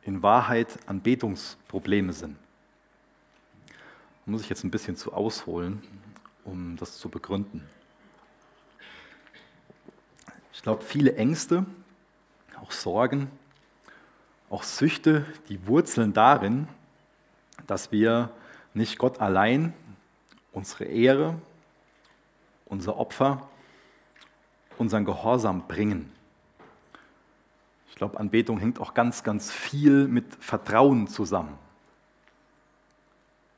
[0.04, 2.38] in Wahrheit Anbetungsprobleme sind.
[4.30, 5.82] Muss ich jetzt ein bisschen zu ausholen,
[6.44, 7.64] um das zu begründen.
[10.52, 11.66] Ich glaube, viele Ängste,
[12.62, 13.32] auch Sorgen,
[14.50, 16.68] auch Süchte, die wurzeln darin,
[17.68, 18.30] dass wir
[18.74, 19.74] nicht Gott allein
[20.52, 21.40] unsere Ehre,
[22.66, 23.48] unser Opfer,
[24.78, 26.12] unseren Gehorsam bringen.
[27.88, 31.58] Ich glaube, Anbetung hängt auch ganz, ganz viel mit Vertrauen zusammen.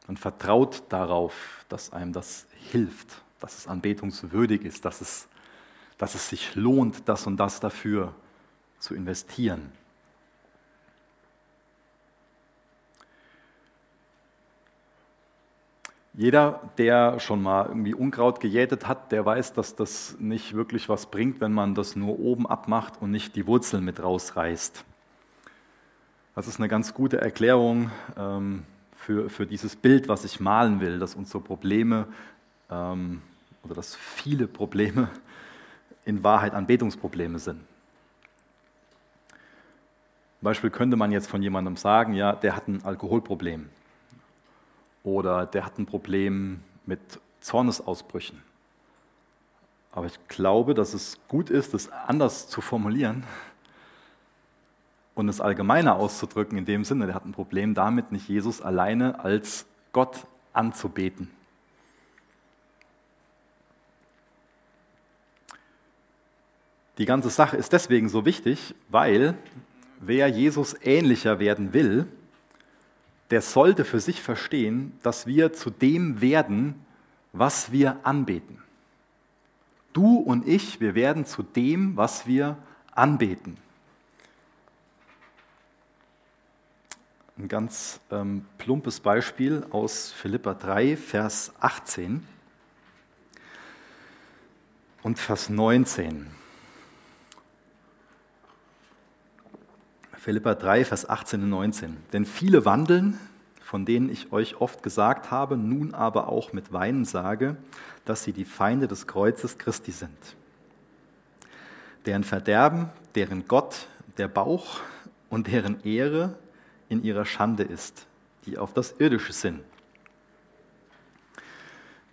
[0.10, 5.28] Man vertraut darauf, dass einem das hilft, dass es anbetungswürdig ist, dass es,
[6.00, 8.15] dass es sich lohnt, das und das dafür
[8.80, 9.72] zu investieren.
[16.15, 21.06] Jeder, der schon mal irgendwie Unkraut gejätet hat, der weiß, dass das nicht wirklich was
[21.06, 24.84] bringt, wenn man das nur oben abmacht und nicht die Wurzeln mit rausreißt.
[26.34, 27.91] Das ist eine ganz gute Erklärung.
[28.17, 28.65] Ähm,
[29.10, 32.06] für, für dieses Bild, was ich malen will, dass unsere Probleme
[32.69, 33.24] ähm,
[33.63, 35.10] oder dass viele Probleme
[36.06, 37.60] in Wahrheit Anbetungsprobleme sind.
[40.38, 43.69] Zum Beispiel könnte man jetzt von jemandem sagen, ja, der hat ein Alkoholproblem
[45.04, 47.00] oder der hat ein Problem mit
[47.41, 48.39] Zornesausbrüchen.
[49.91, 53.24] Aber ich glaube, dass es gut ist, das anders zu formulieren
[55.15, 59.19] und es allgemeiner auszudrücken, in dem Sinne, der hat ein Problem damit, nicht Jesus alleine
[59.19, 61.30] als Gott anzubeten.
[66.98, 69.36] Die ganze Sache ist deswegen so wichtig, weil
[70.02, 72.08] wer Jesus ähnlicher werden will,
[73.30, 76.76] der sollte für sich verstehen, dass wir zu dem werden,
[77.32, 78.58] was wir anbeten.
[79.93, 82.58] Du und ich, wir werden zu dem, was wir
[82.91, 83.58] anbeten.
[87.39, 92.28] Ein ganz ähm, plumpes Beispiel aus Philippa 3, Vers 18
[95.04, 96.28] und Vers 19.
[100.17, 101.95] Philippa 3, Vers 18 und 19.
[102.12, 103.17] Denn viele wandeln,
[103.62, 107.56] von denen ich euch oft gesagt habe, nun aber auch mit Weinen sage,
[108.04, 110.36] dass sie die Feinde des Kreuzes Christi sind.
[112.06, 114.82] Deren Verderben, deren Gott der Bauch
[115.30, 116.38] und deren Ehre
[116.89, 118.08] in ihrer Schande ist,
[118.45, 119.62] die auf das Irdische sind.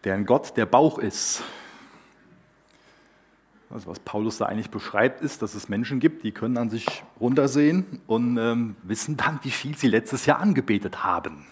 [0.05, 1.43] Deren Gott der Bauch ist,
[3.71, 7.03] also was Paulus da eigentlich beschreibt, ist, dass es Menschen gibt, die können an sich
[7.19, 11.47] runtersehen und ähm, wissen dann, wie viel sie letztes Jahr angebetet haben.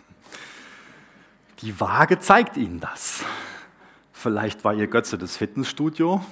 [1.60, 3.24] Die Waage zeigt ihnen das.
[4.12, 6.24] Vielleicht war ihr Götze das Fitnessstudio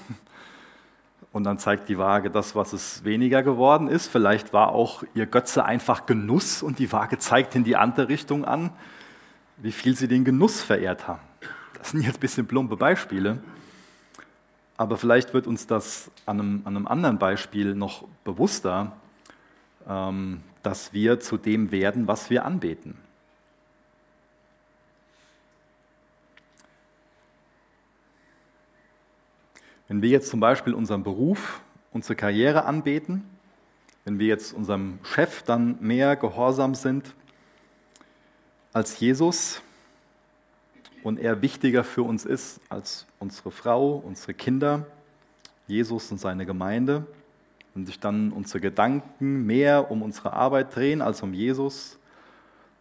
[1.32, 4.06] und dann zeigt die Waage das, was es weniger geworden ist.
[4.08, 8.44] Vielleicht war auch ihr Götze einfach Genuss und die Waage zeigt in die andere Richtung
[8.44, 8.70] an,
[9.56, 11.22] wie viel sie den Genuss verehrt haben.
[11.78, 13.38] Das sind jetzt ein bisschen plumpe Beispiele.
[14.76, 18.92] Aber vielleicht wird uns das an einem, an einem anderen Beispiel noch bewusster,
[19.88, 22.96] ähm, dass wir zu dem werden, was wir anbeten.
[29.92, 31.60] Wenn wir jetzt zum Beispiel unseren Beruf,
[31.92, 33.24] unsere Karriere anbeten,
[34.06, 37.12] wenn wir jetzt unserem Chef dann mehr gehorsam sind
[38.72, 39.60] als Jesus,
[41.02, 44.86] und er wichtiger für uns ist als unsere Frau, unsere Kinder,
[45.66, 47.06] Jesus und seine Gemeinde
[47.74, 51.98] und sich dann unsere Gedanken mehr um unsere Arbeit drehen als um Jesus,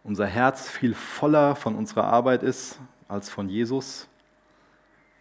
[0.02, 4.08] unser Herz viel voller von unserer Arbeit ist als von Jesus,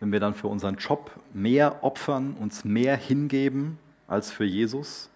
[0.02, 5.10] wenn wir dann für unseren Job mehr opfern, uns mehr hingeben als für Jesus,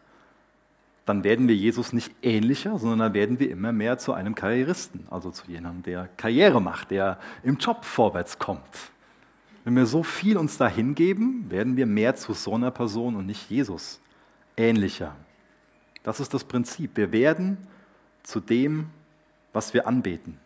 [1.06, 5.08] dann werden wir Jesus nicht ähnlicher, sondern dann werden wir immer mehr zu einem Karrieristen,
[5.10, 8.62] also zu jemandem, der Karriere macht, der im Job vorwärts kommt.
[9.64, 13.26] Wenn wir so viel uns da hingeben, werden wir mehr zu so einer Person und
[13.26, 14.00] nicht Jesus
[14.56, 15.16] ähnlicher.
[16.04, 16.92] Das ist das Prinzip.
[16.96, 17.58] Wir werden
[18.22, 18.92] zu dem,
[19.52, 20.38] was wir anbeten.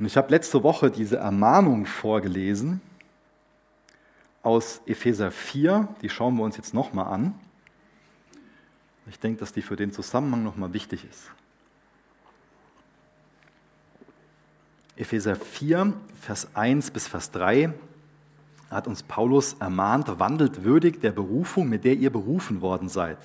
[0.00, 2.80] Und ich habe letzte Woche diese Ermahnung vorgelesen
[4.42, 7.34] aus Epheser 4, die schauen wir uns jetzt nochmal an.
[9.10, 11.30] Ich denke, dass die für den Zusammenhang nochmal wichtig ist.
[14.96, 17.74] Epheser 4, Vers 1 bis Vers 3
[18.70, 23.18] hat uns Paulus ermahnt, wandelt würdig der Berufung, mit der ihr berufen worden seid,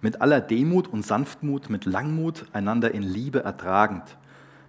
[0.00, 4.04] mit aller Demut und Sanftmut, mit Langmut, einander in Liebe ertragend.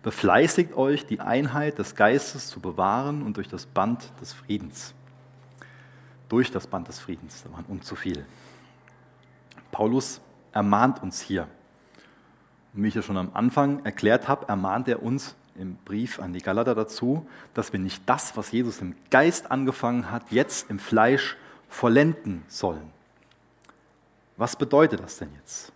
[0.03, 4.95] Befleißigt euch, die Einheit des Geistes zu bewahren und durch das Band des Friedens.
[6.27, 8.25] Durch das Band des Friedens, da waren uns zu viel.
[9.71, 10.21] Paulus
[10.53, 11.47] ermahnt uns hier.
[12.73, 16.41] Wie ich ja schon am Anfang erklärt habe, ermahnt er uns im Brief an die
[16.41, 21.37] Galater dazu, dass wir nicht das, was Jesus im Geist angefangen hat, jetzt im Fleisch
[21.69, 22.89] vollenden sollen.
[24.37, 25.71] Was bedeutet das denn jetzt?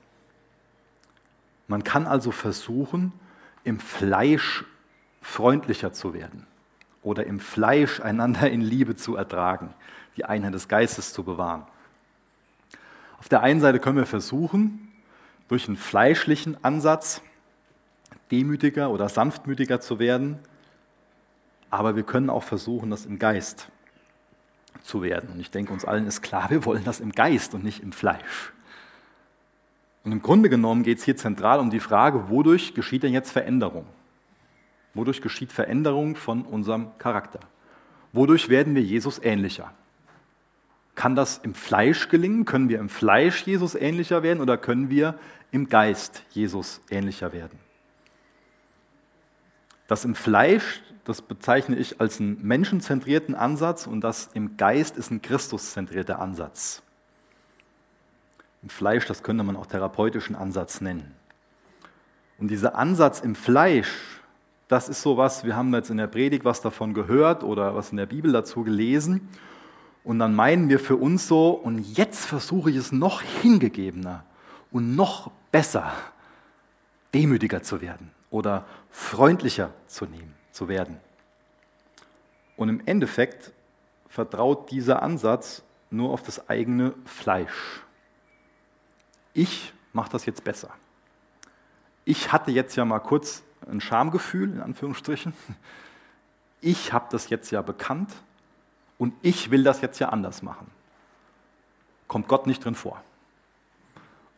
[1.67, 3.11] Man kann also versuchen,
[3.65, 4.63] im Fleisch
[5.21, 6.47] freundlicher zu werden
[7.01, 9.73] oder im Fleisch einander in Liebe zu ertragen,
[10.15, 11.65] die Einheit des Geistes zu bewahren.
[13.19, 14.93] Auf der einen Seite können wir versuchen,
[15.47, 17.21] durch einen fleischlichen Ansatz
[18.31, 20.39] demütiger oder sanftmütiger zu werden,
[21.69, 23.69] aber wir können auch versuchen, das im Geist
[24.81, 25.29] zu werden.
[25.31, 27.91] Und ich denke, uns allen ist klar, wir wollen das im Geist und nicht im
[27.91, 28.53] Fleisch.
[30.05, 33.31] Und im Grunde genommen geht es hier zentral um die Frage, wodurch geschieht denn jetzt
[33.31, 33.87] Veränderung?
[34.93, 37.39] Wodurch geschieht Veränderung von unserem Charakter?
[38.13, 39.73] Wodurch werden wir Jesus ähnlicher?
[40.93, 42.45] Kann das im Fleisch gelingen?
[42.45, 45.19] Können wir im Fleisch Jesus ähnlicher werden oder können wir
[45.51, 47.59] im Geist Jesus ähnlicher werden?
[49.87, 55.11] Das im Fleisch, das bezeichne ich als einen menschenzentrierten Ansatz und das im Geist ist
[55.11, 56.84] ein Christuszentrierter Ansatz.
[58.65, 61.13] Im Fleisch, das könnte man auch therapeutischen Ansatz nennen.
[62.39, 64.21] Und dieser Ansatz im Fleisch,
[64.67, 67.91] das ist so was, wir haben jetzt in der Predigt was davon gehört oder was
[67.91, 69.29] in der Bibel dazu gelesen.
[70.03, 74.23] Und dann meinen wir für uns so, und jetzt versuche ich es noch hingegebener
[74.71, 75.93] und noch besser,
[77.13, 80.97] demütiger zu werden oder freundlicher zu, nehmen, zu werden.
[82.57, 83.51] Und im Endeffekt
[84.09, 85.61] vertraut dieser Ansatz
[85.91, 87.84] nur auf das eigene Fleisch.
[89.35, 90.69] Ich mache das jetzt besser.
[92.05, 95.33] Ich hatte jetzt ja mal kurz ein Schamgefühl, in Anführungsstrichen.
[96.61, 98.11] Ich habe das jetzt ja bekannt
[98.97, 100.67] und ich will das jetzt ja anders machen.
[102.07, 103.03] Kommt Gott nicht drin vor.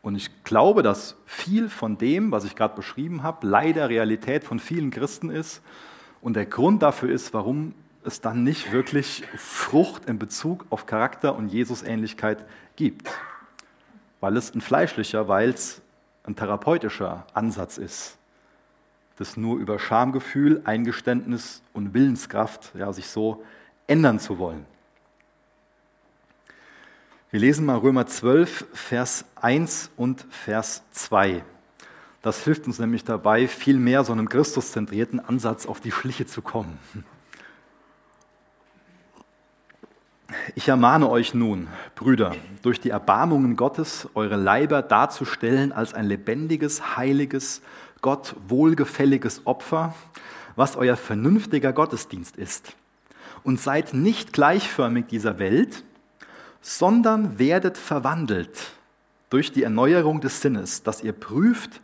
[0.02, 4.60] Und ich glaube, dass viel von dem, was ich gerade beschrieben habe, leider Realität von
[4.60, 5.62] vielen Christen ist.
[6.22, 11.36] Und der Grund dafür ist, warum es dann nicht wirklich Frucht in Bezug auf Charakter
[11.36, 12.46] und Jesusähnlichkeit
[12.78, 13.10] gibt.
[14.20, 15.82] Weil es ein fleischlicher, weil es
[16.24, 18.18] ein therapeutischer Ansatz ist
[19.18, 23.44] das nur über Schamgefühl, Eingeständnis und Willenskraft ja, sich so
[23.88, 24.66] ändern zu wollen.
[27.32, 31.44] Wir lesen mal Römer 12, Vers 1 und Vers 2.
[32.22, 36.42] Das hilft uns nämlich dabei, viel mehr so einem Christuszentrierten Ansatz auf die Schliche zu
[36.42, 36.78] kommen.
[40.56, 46.98] Ich ermahne euch nun, Brüder, durch die Erbarmungen Gottes eure Leiber darzustellen als ein lebendiges,
[46.98, 47.62] heiliges,
[48.02, 49.96] Gott wohlgefälliges Opfer,
[50.56, 52.76] was euer vernünftiger Gottesdienst ist.
[53.44, 55.84] Und seid nicht gleichförmig dieser Welt,
[56.62, 58.72] sondern werdet verwandelt
[59.30, 61.82] durch die Erneuerung des Sinnes, dass ihr prüft,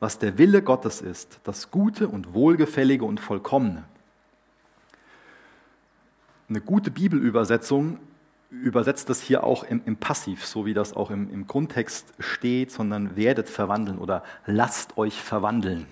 [0.00, 3.84] was der Wille Gottes ist, das Gute und Wohlgefällige und Vollkommene.
[6.48, 7.98] Eine gute Bibelübersetzung
[8.50, 12.70] übersetzt das hier auch im, im Passiv, so wie das auch im, im Grundtext steht,
[12.70, 15.86] sondern werdet verwandeln oder lasst euch verwandeln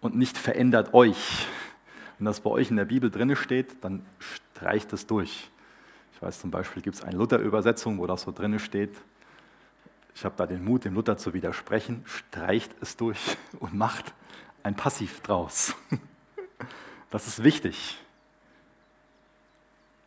[0.00, 1.46] und nicht verändert euch.
[2.18, 5.50] Wenn das bei euch in der Bibel drin steht, dann streicht es durch.
[6.14, 8.94] Ich weiß zum Beispiel, gibt es eine Luther-Übersetzung, wo das so drin steht.
[10.14, 12.04] Ich habe da den Mut, dem Luther zu widersprechen.
[12.04, 13.18] Streicht es durch
[13.58, 14.12] und macht
[14.62, 15.74] ein Passiv draus.
[17.10, 17.98] Das ist wichtig.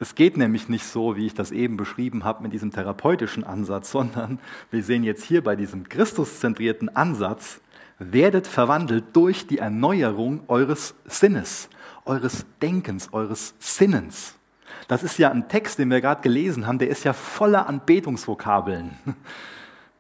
[0.06, 3.90] Es geht nämlich nicht so, wie ich das eben beschrieben habe, mit diesem therapeutischen Ansatz,
[3.92, 4.38] sondern
[4.70, 7.60] wir sehen jetzt hier bei diesem Christuszentrierten Ansatz,
[7.98, 11.70] werdet verwandelt durch die Erneuerung eures Sinnes,
[12.06, 14.36] eures Denkens, eures Sinnens.
[14.88, 18.92] Das ist ja ein Text, den wir gerade gelesen haben, der ist ja voller Anbetungsvokabeln.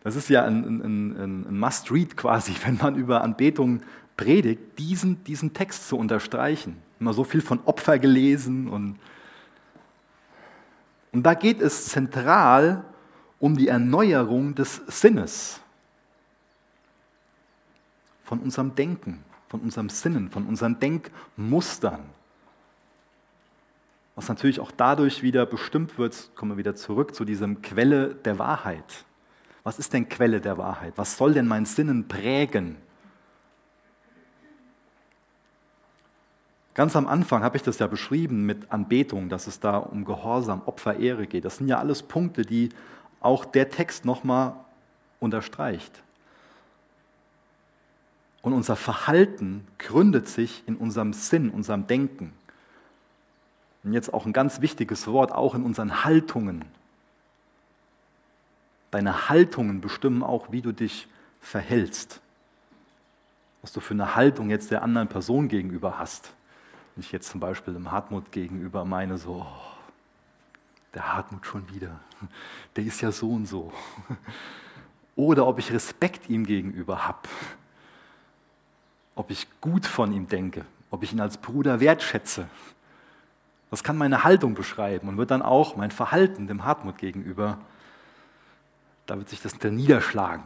[0.04, 3.82] Das ist ja ein, ein, ein Must-Read quasi, wenn man über Anbetung
[4.16, 6.78] predigt, diesen, diesen Text zu unterstreichen.
[7.00, 9.00] Immer so viel von Opfer gelesen und
[11.16, 12.84] und da geht es zentral
[13.40, 15.62] um die Erneuerung des Sinnes,
[18.26, 22.02] von unserem Denken, von unserem Sinnen, von unseren Denkmustern.
[24.16, 28.38] Was natürlich auch dadurch wieder bestimmt wird, kommen wir wieder zurück zu diesem Quelle der
[28.38, 29.06] Wahrheit.
[29.64, 30.98] Was ist denn Quelle der Wahrheit?
[30.98, 32.76] Was soll denn mein Sinnen prägen?
[36.76, 40.62] Ganz am Anfang habe ich das ja beschrieben mit Anbetung, dass es da um Gehorsam,
[40.66, 41.46] Opfer, Ehre geht.
[41.46, 42.70] Das sind ja alles Punkte, die
[43.22, 44.54] auch der Text nochmal
[45.22, 46.04] unterstreicht.
[48.42, 52.34] Und unser Verhalten gründet sich in unserem Sinn, unserem Denken.
[53.86, 56.66] Und jetzt auch ein ganz wichtiges Wort, auch in unseren Haltungen.
[58.92, 61.08] Deine Haltungen bestimmen auch, wie du dich
[61.40, 62.20] verhältst.
[63.62, 66.35] Was du für eine Haltung jetzt der anderen Person gegenüber hast.
[66.96, 69.76] Wenn ich jetzt zum Beispiel dem Hartmut gegenüber meine, so, oh,
[70.94, 72.00] der Hartmut schon wieder,
[72.76, 73.74] der ist ja so und so.
[75.18, 77.28] Oder ob ich Respekt ihm gegenüber habe,
[79.16, 82.48] ob ich gut von ihm denke, ob ich ihn als Bruder wertschätze.
[83.72, 87.58] Das kann meine Haltung beschreiben und wird dann auch mein Verhalten dem Hartmut gegenüber,
[89.06, 90.44] da wird sich das niederschlagen.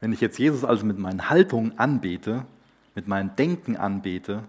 [0.00, 2.46] Wenn ich jetzt Jesus also mit meinen Haltungen anbete,
[2.94, 4.44] mit meinem Denken anbete,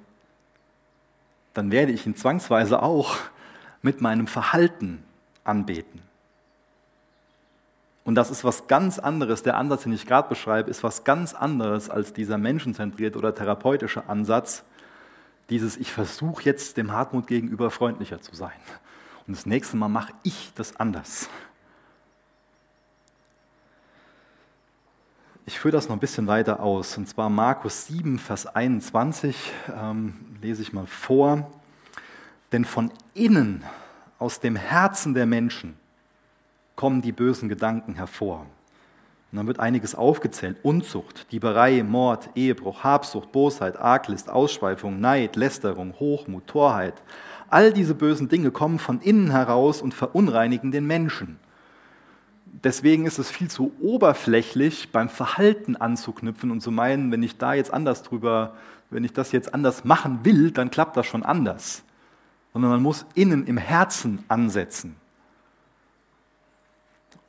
[1.54, 3.18] dann werde ich ihn zwangsweise auch
[3.82, 5.04] mit meinem Verhalten
[5.44, 6.02] anbeten.
[8.04, 9.44] Und das ist was ganz anderes.
[9.44, 14.10] Der Ansatz, den ich gerade beschreibe, ist was ganz anderes als dieser menschenzentrierte oder therapeutische
[14.10, 14.64] Ansatz.
[15.50, 18.52] Dieses, ich versuche jetzt dem Hartmut gegenüber freundlicher zu sein.
[19.28, 21.30] Und das nächste Mal mache ich das anders.
[25.46, 26.98] Ich führe das noch ein bisschen weiter aus.
[26.98, 29.36] Und zwar Markus 7, Vers 21
[29.76, 31.50] ähm, lese ich mal vor.
[32.52, 33.64] Denn von innen,
[34.20, 35.76] aus dem Herzen der Menschen,
[36.76, 38.46] kommen die bösen Gedanken hervor.
[39.32, 40.58] Und dann wird einiges aufgezählt.
[40.62, 47.02] Unzucht, Dieberei, Mord, Ehebruch, Habsucht, Bosheit, Arglist, Ausschweifung, Neid, Lästerung, Hochmut, Torheit.
[47.50, 51.40] All diese bösen Dinge kommen von innen heraus und verunreinigen den Menschen.
[52.64, 57.54] Deswegen ist es viel zu oberflächlich, beim Verhalten anzuknüpfen und zu meinen, wenn ich da
[57.54, 58.56] jetzt anders drüber,
[58.92, 61.84] wenn ich das jetzt anders machen will, dann klappt das schon anders.
[62.54, 64.96] Sondern man muss innen im Herzen ansetzen.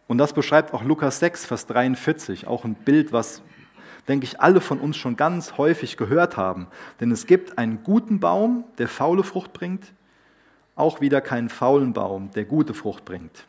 [0.07, 3.41] Und das beschreibt auch Lukas 6, Vers 43, auch ein Bild, was,
[4.09, 6.67] denke ich, alle von uns schon ganz häufig gehört haben.
[7.01, 9.95] Denn es gibt einen guten Baum, der faule Frucht bringt,
[10.75, 13.47] auch wieder keinen faulen Baum, der gute Frucht bringt.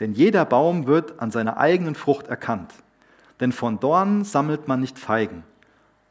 [0.00, 2.72] Denn jeder Baum wird an seiner eigenen Frucht erkannt.
[3.40, 5.42] Denn von Dornen sammelt man nicht Feigen.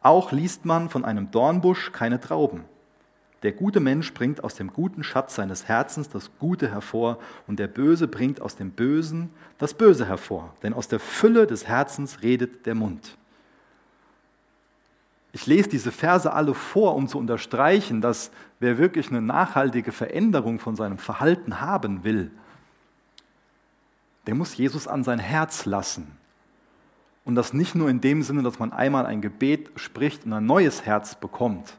[0.01, 2.65] Auch liest man von einem Dornbusch keine Trauben.
[3.43, 7.67] Der gute Mensch bringt aus dem guten Schatz seines Herzens das Gute hervor und der
[7.67, 10.53] Böse bringt aus dem Bösen das Böse hervor.
[10.63, 13.17] Denn aus der Fülle des Herzens redet der Mund.
[15.31, 20.59] Ich lese diese Verse alle vor, um zu unterstreichen, dass wer wirklich eine nachhaltige Veränderung
[20.59, 22.31] von seinem Verhalten haben will,
[24.27, 26.17] der muss Jesus an sein Herz lassen.
[27.23, 30.45] Und das nicht nur in dem Sinne, dass man einmal ein Gebet spricht und ein
[30.45, 31.77] neues Herz bekommt,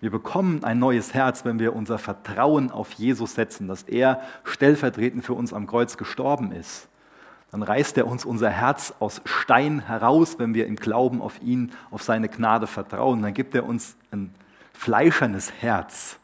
[0.00, 5.24] wir bekommen ein neues Herz, wenn wir unser Vertrauen auf Jesus setzen, dass er stellvertretend
[5.24, 6.88] für uns am Kreuz gestorben ist.
[7.50, 11.72] Dann reißt er uns unser Herz aus Stein heraus, wenn wir im Glauben auf ihn,
[11.90, 13.22] auf seine Gnade vertrauen.
[13.22, 14.34] Dann gibt er uns ein
[14.74, 16.18] fleischernes Herz.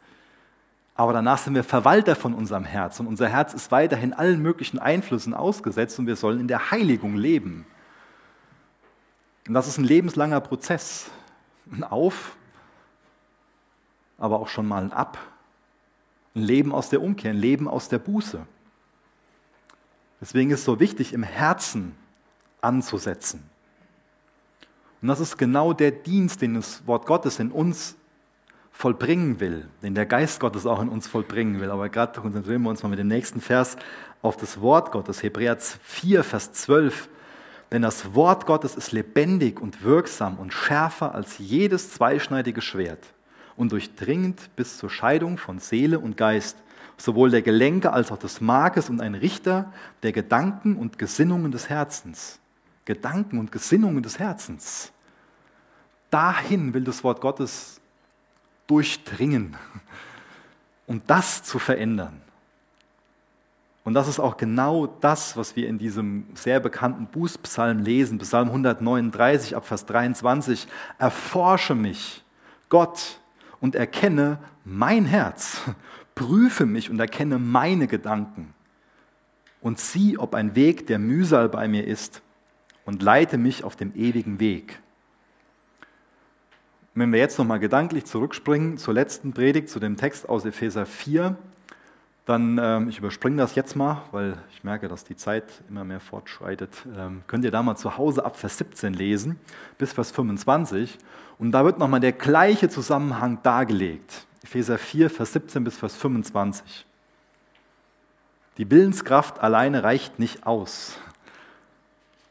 [1.03, 4.79] Aber danach sind wir Verwalter von unserem Herz und unser Herz ist weiterhin allen möglichen
[4.79, 7.67] Einflüssen ausgesetzt und wir sollen in der Heiligung leben.
[9.49, 11.11] Und das ist ein lebenslanger Prozess.
[11.73, 12.37] Ein Auf
[14.17, 15.19] aber auch schon mal ein Ab.
[16.37, 18.47] Ein Leben aus der Umkehr, ein Leben aus der Buße.
[20.21, 21.97] Deswegen ist es so wichtig, im Herzen
[22.61, 23.43] anzusetzen.
[25.01, 27.97] Und das ist genau der Dienst, den das Wort Gottes in uns
[28.73, 31.71] vollbringen will, den der Geist Gottes auch in uns vollbringen will.
[31.71, 33.77] Aber gerade konzentrieren wir uns mal mit dem nächsten Vers
[34.23, 37.09] auf das Wort Gottes, Hebräer 4, Vers 12.
[37.71, 43.15] Denn das Wort Gottes ist lebendig und wirksam und schärfer als jedes zweischneidige Schwert
[43.57, 46.57] und durchdringend bis zur Scheidung von Seele und Geist,
[46.97, 51.69] sowohl der Gelenke als auch des Markes und ein Richter der Gedanken und Gesinnungen des
[51.69, 52.41] Herzens.
[52.85, 54.93] Gedanken und Gesinnungen des Herzens.
[56.11, 57.81] Dahin will das Wort Gottes
[58.73, 59.55] durchdringen,
[60.87, 62.23] um das zu verändern.
[63.85, 68.49] Und das ist auch genau das, was wir in diesem sehr bekannten Bußpsalm lesen, Psalm
[68.49, 70.67] 139 ab Vers 23.
[70.99, 72.25] Erforsche mich,
[72.71, 73.19] Gott,
[73.61, 75.61] und erkenne mein Herz.
[76.15, 78.55] Prüfe mich und erkenne meine Gedanken.
[79.61, 82.23] Und sieh, ob ein Weg der Mühsal bei mir ist
[82.87, 84.81] und leite mich auf dem ewigen Weg.
[86.95, 91.37] Wenn wir jetzt nochmal gedanklich zurückspringen zur letzten Predigt, zu dem Text aus Epheser 4,
[92.27, 96.01] dann, ähm, ich überspringe das jetzt mal, weil ich merke, dass die Zeit immer mehr
[96.01, 96.71] fortschreitet.
[96.95, 99.41] Ähm, könnt ihr da mal zu Hause ab Vers 17 lesen,
[99.79, 100.99] bis Vers 25.
[101.39, 104.27] Und da wird nochmal der gleiche Zusammenhang dargelegt.
[104.45, 106.85] Epheser 4, Vers 17 bis Vers 25.
[108.59, 110.99] Die Willenskraft alleine reicht nicht aus.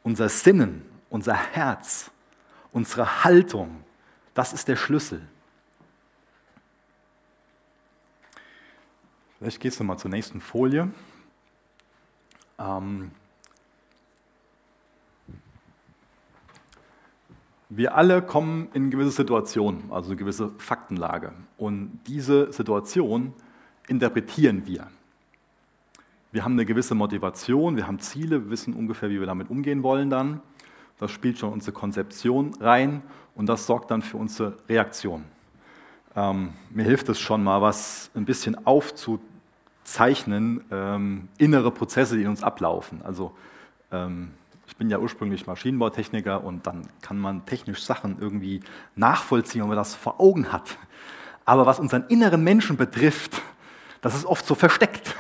[0.04, 2.12] Unser Sinnen, unser Herz,
[2.72, 3.84] unsere Haltung,
[4.34, 5.22] das ist der Schlüssel.
[9.40, 10.92] Vielleicht gehst du mal zur nächsten Folie.
[12.60, 13.12] Ähm
[17.70, 21.34] wir alle kommen in gewisse Situationen, also eine gewisse Faktenlage.
[21.58, 23.34] Und diese Situation
[23.88, 24.88] interpretieren wir.
[26.32, 29.84] Wir haben eine gewisse Motivation, wir haben Ziele, wir wissen ungefähr, wie wir damit umgehen
[29.84, 30.42] wollen dann.
[31.02, 33.02] Das spielt schon unsere Konzeption rein
[33.36, 35.26] und das sorgt dann für unsere Reaktion.
[36.16, 39.30] Ähm, mir hilft es schon mal, was ein bisschen aufzuteilen
[39.84, 43.02] zeichnen ähm, innere Prozesse, die in uns ablaufen.
[43.04, 43.34] Also
[43.92, 44.32] ähm,
[44.68, 48.62] ich bin ja ursprünglich Maschinenbautechniker und dann kann man technisch Sachen irgendwie
[48.96, 50.78] nachvollziehen, wenn man das vor Augen hat.
[51.46, 53.42] Aber was unseren inneren Menschen betrifft,
[54.02, 55.16] Das ist oft so versteckt,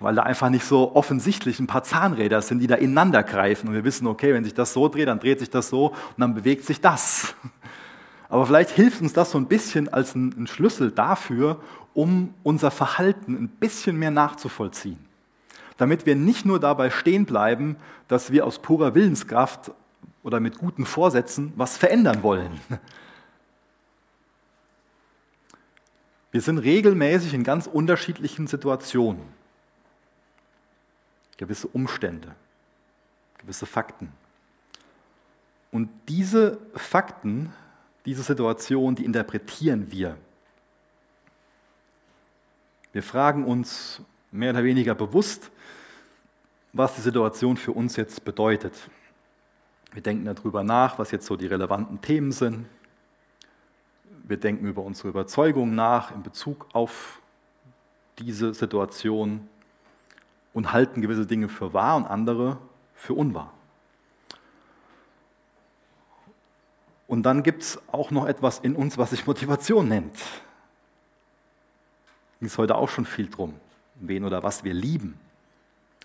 [0.00, 3.68] weil da einfach nicht so offensichtlich ein paar Zahnräder sind, die da ineinander greifen.
[3.68, 6.18] Und wir wissen, okay, wenn sich das so dreht, dann dreht sich das so und
[6.18, 7.34] dann bewegt sich das.
[8.30, 11.60] Aber vielleicht hilft uns das so ein bisschen als ein, Schlüssel dafür,
[11.92, 14.98] um unser Verhalten ein bisschen mehr nachzuvollziehen.
[15.76, 17.76] Damit wir nicht nur dabei stehen bleiben,
[18.08, 19.72] dass wir aus purer Willenskraft
[20.22, 22.60] oder mit guten Vorsätzen was verändern wollen.
[26.32, 29.39] Wir sind regelmäßig in ganz unterschiedlichen Situationen.
[31.40, 32.34] Gewisse Umstände,
[33.38, 34.12] gewisse Fakten.
[35.72, 37.50] Und diese Fakten,
[38.04, 40.18] diese Situation, die interpretieren wir.
[42.92, 45.50] Wir fragen uns mehr oder weniger bewusst,
[46.74, 48.74] was die Situation für uns jetzt bedeutet.
[49.92, 52.66] Wir denken darüber nach, was jetzt so die relevanten Themen sind.
[54.24, 57.22] Wir denken über unsere Überzeugungen nach in Bezug auf
[58.18, 59.48] diese Situation
[60.52, 62.58] und halten gewisse Dinge für wahr und andere
[62.94, 63.52] für unwahr.
[67.06, 70.14] Und dann gibt es auch noch etwas in uns, was sich Motivation nennt.
[72.38, 73.54] Ging es heute auch schon viel drum,
[73.96, 75.18] wen oder was wir lieben,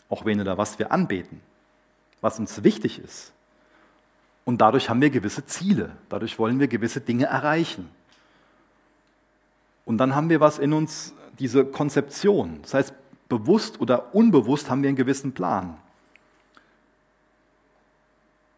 [0.09, 1.41] auch wen oder was wir anbeten,
[2.21, 3.33] was uns wichtig ist.
[4.45, 7.89] Und dadurch haben wir gewisse Ziele, dadurch wollen wir gewisse Dinge erreichen.
[9.85, 12.59] Und dann haben wir was in uns, diese Konzeption.
[12.63, 12.93] Das heißt,
[13.29, 15.77] bewusst oder unbewusst haben wir einen gewissen Plan.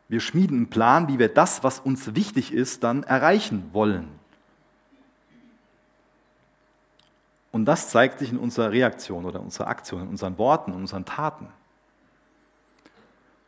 [0.10, 4.08] Wir schmieden einen Plan, wie wir das, was uns wichtig ist, dann erreichen wollen.
[7.52, 11.06] Und das zeigt sich in unserer Reaktion oder unserer Aktion, in unseren Worten, in unseren
[11.06, 11.48] Taten.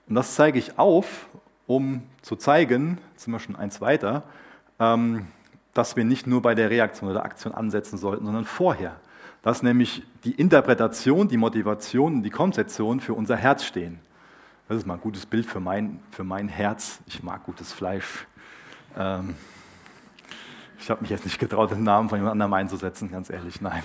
[0.07, 1.27] Und das zeige ich auf,
[1.67, 4.23] um zu zeigen, jetzt sind wir schon eins weiter,
[4.79, 5.27] ähm,
[5.73, 8.99] dass wir nicht nur bei der Reaktion oder Aktion ansetzen sollten, sondern vorher.
[9.41, 13.99] Dass nämlich die Interpretation, die Motivation und die Konzeption für unser Herz stehen.
[14.67, 16.99] Das ist mal ein gutes Bild für mein, für mein Herz.
[17.07, 18.27] Ich mag gutes Fleisch.
[18.97, 19.35] Ähm,
[20.79, 23.83] ich habe mich jetzt nicht getraut, den Namen von jemand anderem einzusetzen, ganz ehrlich, nein.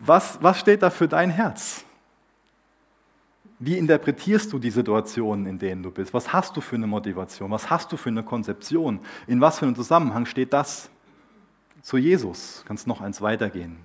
[0.00, 1.84] Was, was steht da für dein Herz?
[3.58, 6.12] Wie interpretierst du die Situationen, in denen du bist?
[6.12, 7.50] Was hast du für eine Motivation?
[7.50, 9.00] Was hast du für eine Konzeption?
[9.26, 10.90] In was für einem Zusammenhang steht das
[11.84, 12.64] zu Jesus?
[12.66, 13.76] Kannst noch eins weitergehen.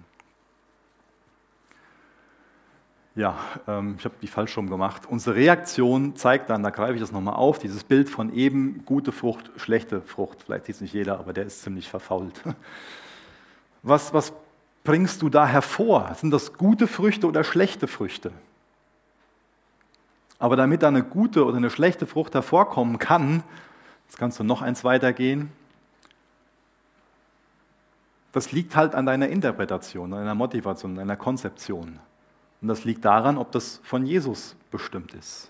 [3.13, 3.37] Ja,
[3.67, 5.05] ähm, ich habe die falsch gemacht.
[5.05, 9.11] Unsere Reaktion zeigt dann, da greife ich das nochmal auf, dieses Bild von eben gute
[9.11, 10.43] Frucht, schlechte Frucht.
[10.43, 12.41] Vielleicht sieht es nicht jeder, aber der ist ziemlich verfault.
[13.81, 14.33] Was, was
[14.83, 16.13] bringst du da hervor?
[16.15, 18.33] Sind das gute Früchte oder schlechte Früchte?
[20.37, 23.41] Aber damit da eine gute oder eine schlechte Frucht hervorkommen kann,
[24.05, 25.49] jetzt kannst du noch eins weitergehen,
[28.31, 31.99] das liegt halt an deiner Interpretation, an deiner Motivation, an deiner Konzeption.
[32.61, 35.49] Und das liegt daran, ob das von Jesus bestimmt ist.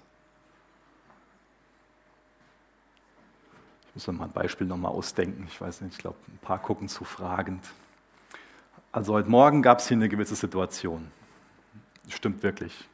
[3.88, 5.46] Ich muss mir mal ein Beispiel nochmal ausdenken.
[5.48, 7.66] Ich weiß nicht, ich glaube, ein paar gucken zu fragend.
[8.92, 11.12] Also heute Morgen gab es hier eine gewisse Situation.
[12.08, 12.88] Stimmt wirklich.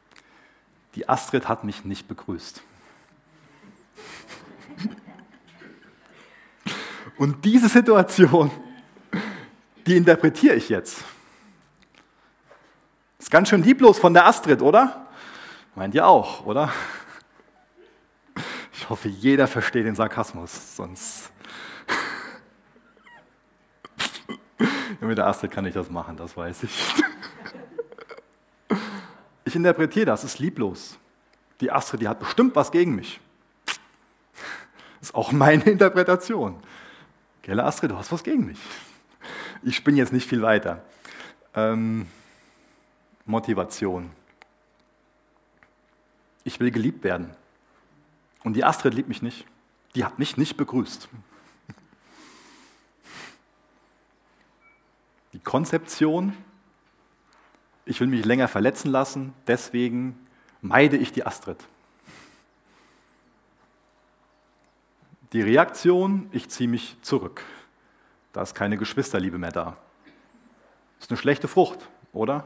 [0.94, 2.62] Die Astrid hat mich nicht begrüßt.
[7.18, 8.50] Und diese Situation,
[9.86, 11.04] die interpretiere ich jetzt.
[13.18, 15.06] Ist ganz schön lieblos von der Astrid, oder?
[15.74, 16.72] Meint ihr auch, oder?
[18.72, 21.30] Ich hoffe, jeder versteht den Sarkasmus, sonst.
[25.00, 26.94] Mit der Astrid kann ich das machen, das weiß ich.
[29.44, 30.98] Ich interpretiere das, ist lieblos.
[31.60, 33.20] Die Astrid, die hat bestimmt was gegen mich.
[33.64, 36.58] Das ist auch meine Interpretation.
[37.42, 38.58] Gelle Astrid, du hast was gegen mich.
[39.66, 40.84] Ich bin jetzt nicht viel weiter.
[41.52, 42.06] Ähm,
[43.24, 44.12] Motivation.
[46.44, 47.34] Ich will geliebt werden.
[48.44, 49.44] Und die Astrid liebt mich nicht.
[49.96, 51.08] Die hat mich nicht begrüßt.
[55.32, 56.36] Die Konzeption,
[57.86, 60.16] ich will mich länger verletzen lassen, deswegen
[60.60, 61.58] meide ich die Astrid.
[65.32, 67.42] Die Reaktion, ich ziehe mich zurück.
[68.36, 69.78] Da ist keine Geschwisterliebe mehr da.
[70.98, 72.44] Das ist eine schlechte Frucht, oder?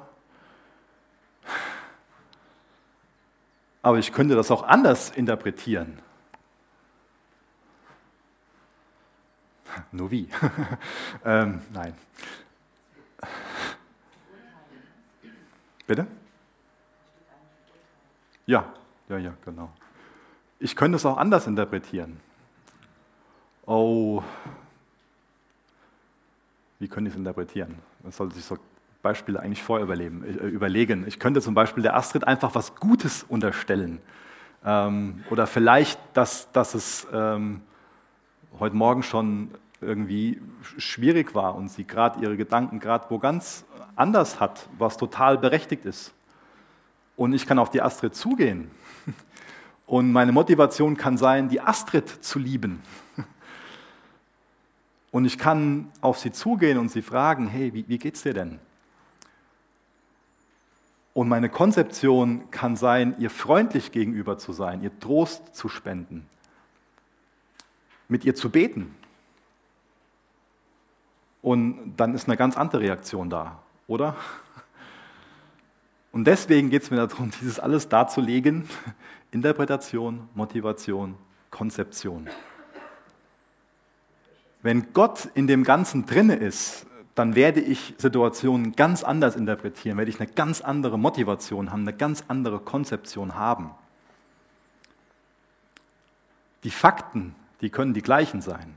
[3.82, 5.98] Aber ich könnte das auch anders interpretieren.
[9.90, 10.28] Nur wie?
[11.24, 11.96] ähm, nein.
[15.88, 16.06] Bitte?
[18.46, 18.72] Ja,
[19.08, 19.72] ja, ja, genau.
[20.60, 22.20] Ich könnte es auch anders interpretieren.
[23.66, 24.22] Oh,
[26.80, 27.76] wie könnte ich es interpretieren?
[28.02, 28.58] Man sollte sich so
[29.02, 31.06] Beispiele eigentlich vorher überleben, äh, überlegen.
[31.06, 34.00] Ich könnte zum Beispiel der Astrid einfach was Gutes unterstellen.
[34.64, 37.60] Ähm, oder vielleicht, dass, dass es ähm,
[38.58, 39.50] heute Morgen schon
[39.80, 40.40] irgendwie
[40.76, 43.64] schwierig war und sie gerade ihre Gedanken gerade wo ganz
[43.96, 46.12] anders hat, was total berechtigt ist.
[47.16, 48.70] Und ich kann auf die Astrid zugehen.
[49.86, 52.80] Und meine Motivation kann sein, die Astrid zu lieben.
[55.10, 58.60] Und ich kann auf sie zugehen und sie fragen, hey, wie, wie geht's dir denn?
[61.12, 66.26] Und meine Konzeption kann sein, ihr freundlich gegenüber zu sein, ihr Trost zu spenden,
[68.08, 68.94] mit ihr zu beten.
[71.42, 74.14] Und dann ist eine ganz andere Reaktion da, oder?
[76.12, 78.68] Und deswegen geht es mir darum, dieses alles darzulegen.
[79.32, 81.16] Interpretation, Motivation,
[81.50, 82.28] Konzeption.
[84.62, 90.10] Wenn Gott in dem Ganzen drinne ist, dann werde ich Situationen ganz anders interpretieren, werde
[90.10, 93.70] ich eine ganz andere Motivation haben, eine ganz andere Konzeption haben.
[96.64, 98.76] Die Fakten, die können die gleichen sein.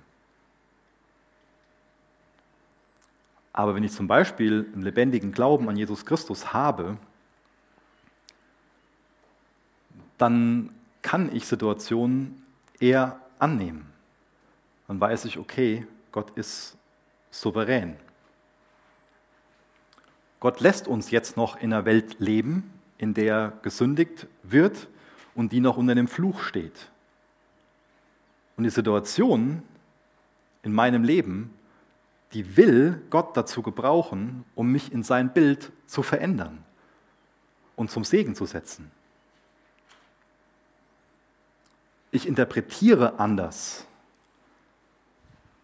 [3.52, 6.98] Aber wenn ich zum Beispiel einen lebendigen Glauben an Jesus Christus habe,
[10.18, 10.74] dann
[11.04, 12.44] kann ich Situationen
[12.80, 13.93] eher annehmen.
[14.94, 16.78] Dann weiß ich, okay, Gott ist
[17.32, 17.96] souverän.
[20.40, 24.88] Gott lässt uns jetzt noch in einer Welt leben, in der gesündigt wird
[25.34, 26.92] und die noch unter dem Fluch steht.
[28.56, 29.64] Und die Situation
[30.62, 31.56] in meinem Leben,
[32.34, 36.64] die will Gott dazu gebrauchen, um mich in sein Bild zu verändern
[37.76, 38.92] und zum Segen zu setzen.
[42.12, 43.88] Ich interpretiere anders.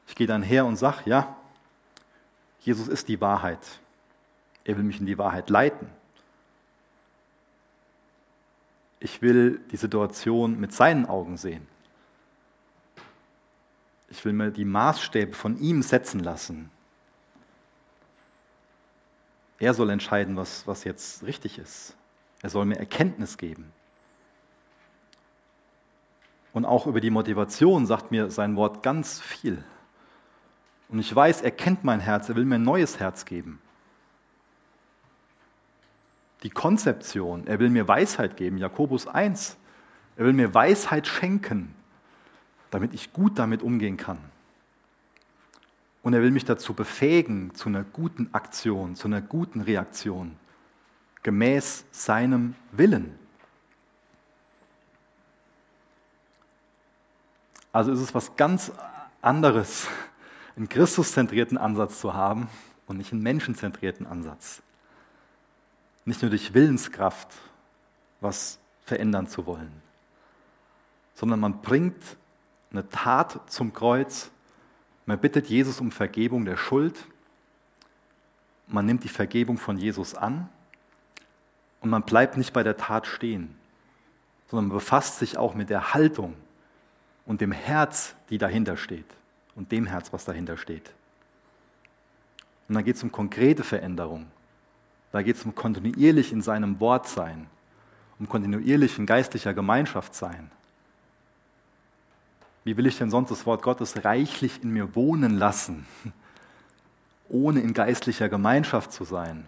[0.09, 1.37] Ich gehe dann her und sage, ja,
[2.61, 3.59] Jesus ist die Wahrheit.
[4.63, 5.87] Er will mich in die Wahrheit leiten.
[8.99, 11.67] Ich will die Situation mit seinen Augen sehen.
[14.09, 16.71] Ich will mir die Maßstäbe von ihm setzen lassen.
[19.59, 21.95] Er soll entscheiden, was, was jetzt richtig ist.
[22.41, 23.71] Er soll mir Erkenntnis geben.
[26.51, 29.63] Und auch über die Motivation sagt mir sein Wort ganz viel.
[30.89, 33.61] Und ich weiß, er kennt mein Herz, er will mir ein neues Herz geben
[36.43, 37.47] die Konzeption.
[37.47, 39.57] Er will mir Weisheit geben, Jakobus 1.
[40.17, 41.75] Er will mir Weisheit schenken,
[42.71, 44.19] damit ich gut damit umgehen kann.
[46.01, 50.37] Und er will mich dazu befähigen, zu einer guten Aktion, zu einer guten Reaktion,
[51.23, 53.17] gemäß seinem Willen.
[57.73, 58.71] Also ist es was ganz
[59.21, 59.87] anderes,
[60.55, 62.49] einen Christuszentrierten Ansatz zu haben
[62.87, 64.61] und nicht einen menschenzentrierten Ansatz.
[66.05, 67.27] Nicht nur durch Willenskraft
[68.21, 69.71] was verändern zu wollen,
[71.13, 72.01] sondern man bringt
[72.71, 74.31] eine Tat zum Kreuz,
[75.05, 77.05] man bittet Jesus um Vergebung der Schuld,
[78.67, 80.49] man nimmt die Vergebung von Jesus an.
[81.81, 83.55] Und man bleibt nicht bei der Tat stehen,
[84.49, 86.35] sondern man befasst sich auch mit der Haltung
[87.25, 89.05] und dem Herz, die dahinter steht
[89.59, 90.89] und dem Herz, was dahinter steht.
[92.69, 94.27] Und dann geht es um konkrete Veränderung.
[95.11, 97.47] Da geht es um kontinuierlich in seinem Wort sein,
[98.19, 100.49] um kontinuierlich in geistlicher Gemeinschaft sein.
[102.63, 105.85] Wie will ich denn sonst das Wort Gottes reichlich in mir wohnen lassen,
[107.27, 109.45] ohne in geistlicher Gemeinschaft zu sein?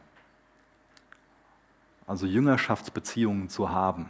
[2.05, 4.09] Also Jüngerschaftsbeziehungen zu haben.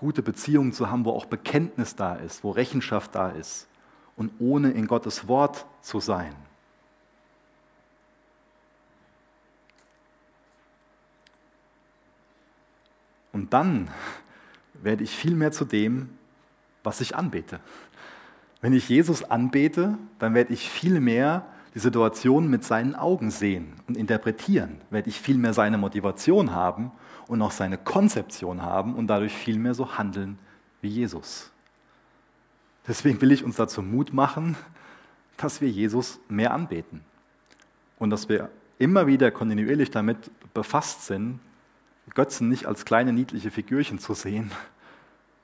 [0.00, 3.68] Gute Beziehungen zu haben, wo auch Bekenntnis da ist, wo Rechenschaft da ist
[4.16, 6.34] und ohne in Gottes Wort zu sein.
[13.34, 13.90] Und dann
[14.72, 16.08] werde ich viel mehr zu dem,
[16.82, 17.60] was ich anbete.
[18.62, 23.74] Wenn ich Jesus anbete, dann werde ich viel mehr die Situation mit seinen Augen sehen
[23.86, 26.90] und interpretieren, werde ich viel mehr seine Motivation haben
[27.30, 30.36] und auch seine Konzeption haben und dadurch viel mehr so handeln
[30.82, 31.52] wie Jesus.
[32.88, 34.56] Deswegen will ich uns dazu Mut machen,
[35.36, 37.02] dass wir Jesus mehr anbeten
[38.00, 38.50] und dass wir
[38.80, 41.38] immer wieder kontinuierlich damit befasst sind,
[42.14, 44.50] Götzen nicht als kleine niedliche Figürchen zu sehen,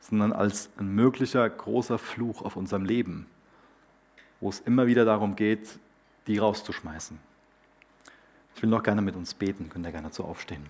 [0.01, 3.27] sondern als ein möglicher großer Fluch auf unserem Leben,
[4.41, 5.79] wo es immer wieder darum geht,
[6.27, 7.17] die rauszuschmeißen.
[8.57, 10.67] Ich will noch gerne mit uns beten, könnt ihr gerne dazu aufstehen.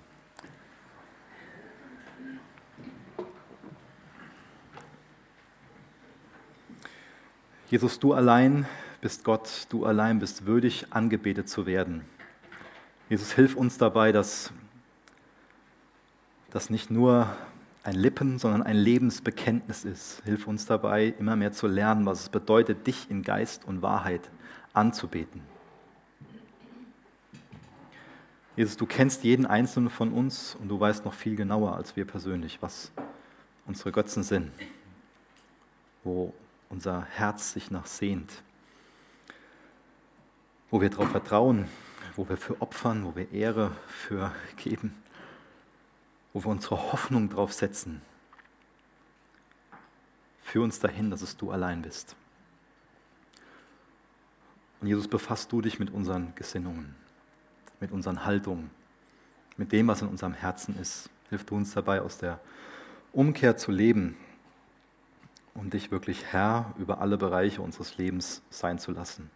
[7.69, 8.65] Jesus, du allein
[9.01, 12.03] bist Gott, du allein bist würdig, angebetet zu werden.
[13.09, 14.53] Jesus, hilf uns dabei, dass
[16.51, 17.29] das nicht nur
[17.83, 20.23] ein Lippen, sondern ein Lebensbekenntnis ist.
[20.25, 24.31] Hilf uns dabei, immer mehr zu lernen, was es bedeutet, dich in Geist und Wahrheit
[24.73, 25.43] anzubeten.
[28.55, 32.05] Jesus, du kennst jeden einzelnen von uns und du weißt noch viel genauer als wir
[32.05, 32.93] persönlich, was
[33.67, 34.53] unsere Götzen sind,
[36.05, 36.33] wo
[36.69, 38.31] unser Herz sich nach sehnt,
[40.71, 41.69] wo wir darauf vertrauen,
[42.17, 44.95] wo wir für opfern, wo wir Ehre für geben,
[46.33, 48.03] wo wir unsere Hoffnung drauf setzen.
[50.43, 52.17] Führ uns dahin, dass es du allein bist.
[54.81, 56.95] Und Jesus, befasst du dich mit unseren Gesinnungen,
[57.81, 58.71] mit unseren Haltungen,
[59.57, 61.11] mit dem, was in unserem Herzen ist.
[61.31, 62.41] Hilf du uns dabei, aus der
[63.13, 64.17] Umkehr zu leben
[65.57, 69.31] und dich wirklich Herr über alle Bereiche unseres Lebens sein zu lassen.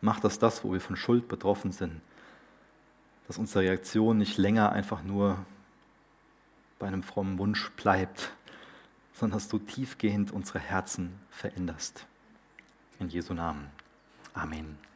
[0.00, 2.00] Mach das das, wo wir von Schuld betroffen sind,
[3.26, 5.38] dass unsere Reaktion nicht länger einfach nur
[6.78, 8.32] bei einem frommen Wunsch bleibt,
[9.12, 12.06] sondern dass du tiefgehend unsere Herzen veränderst.
[12.98, 13.68] In Jesu Namen.
[14.34, 14.89] Amen.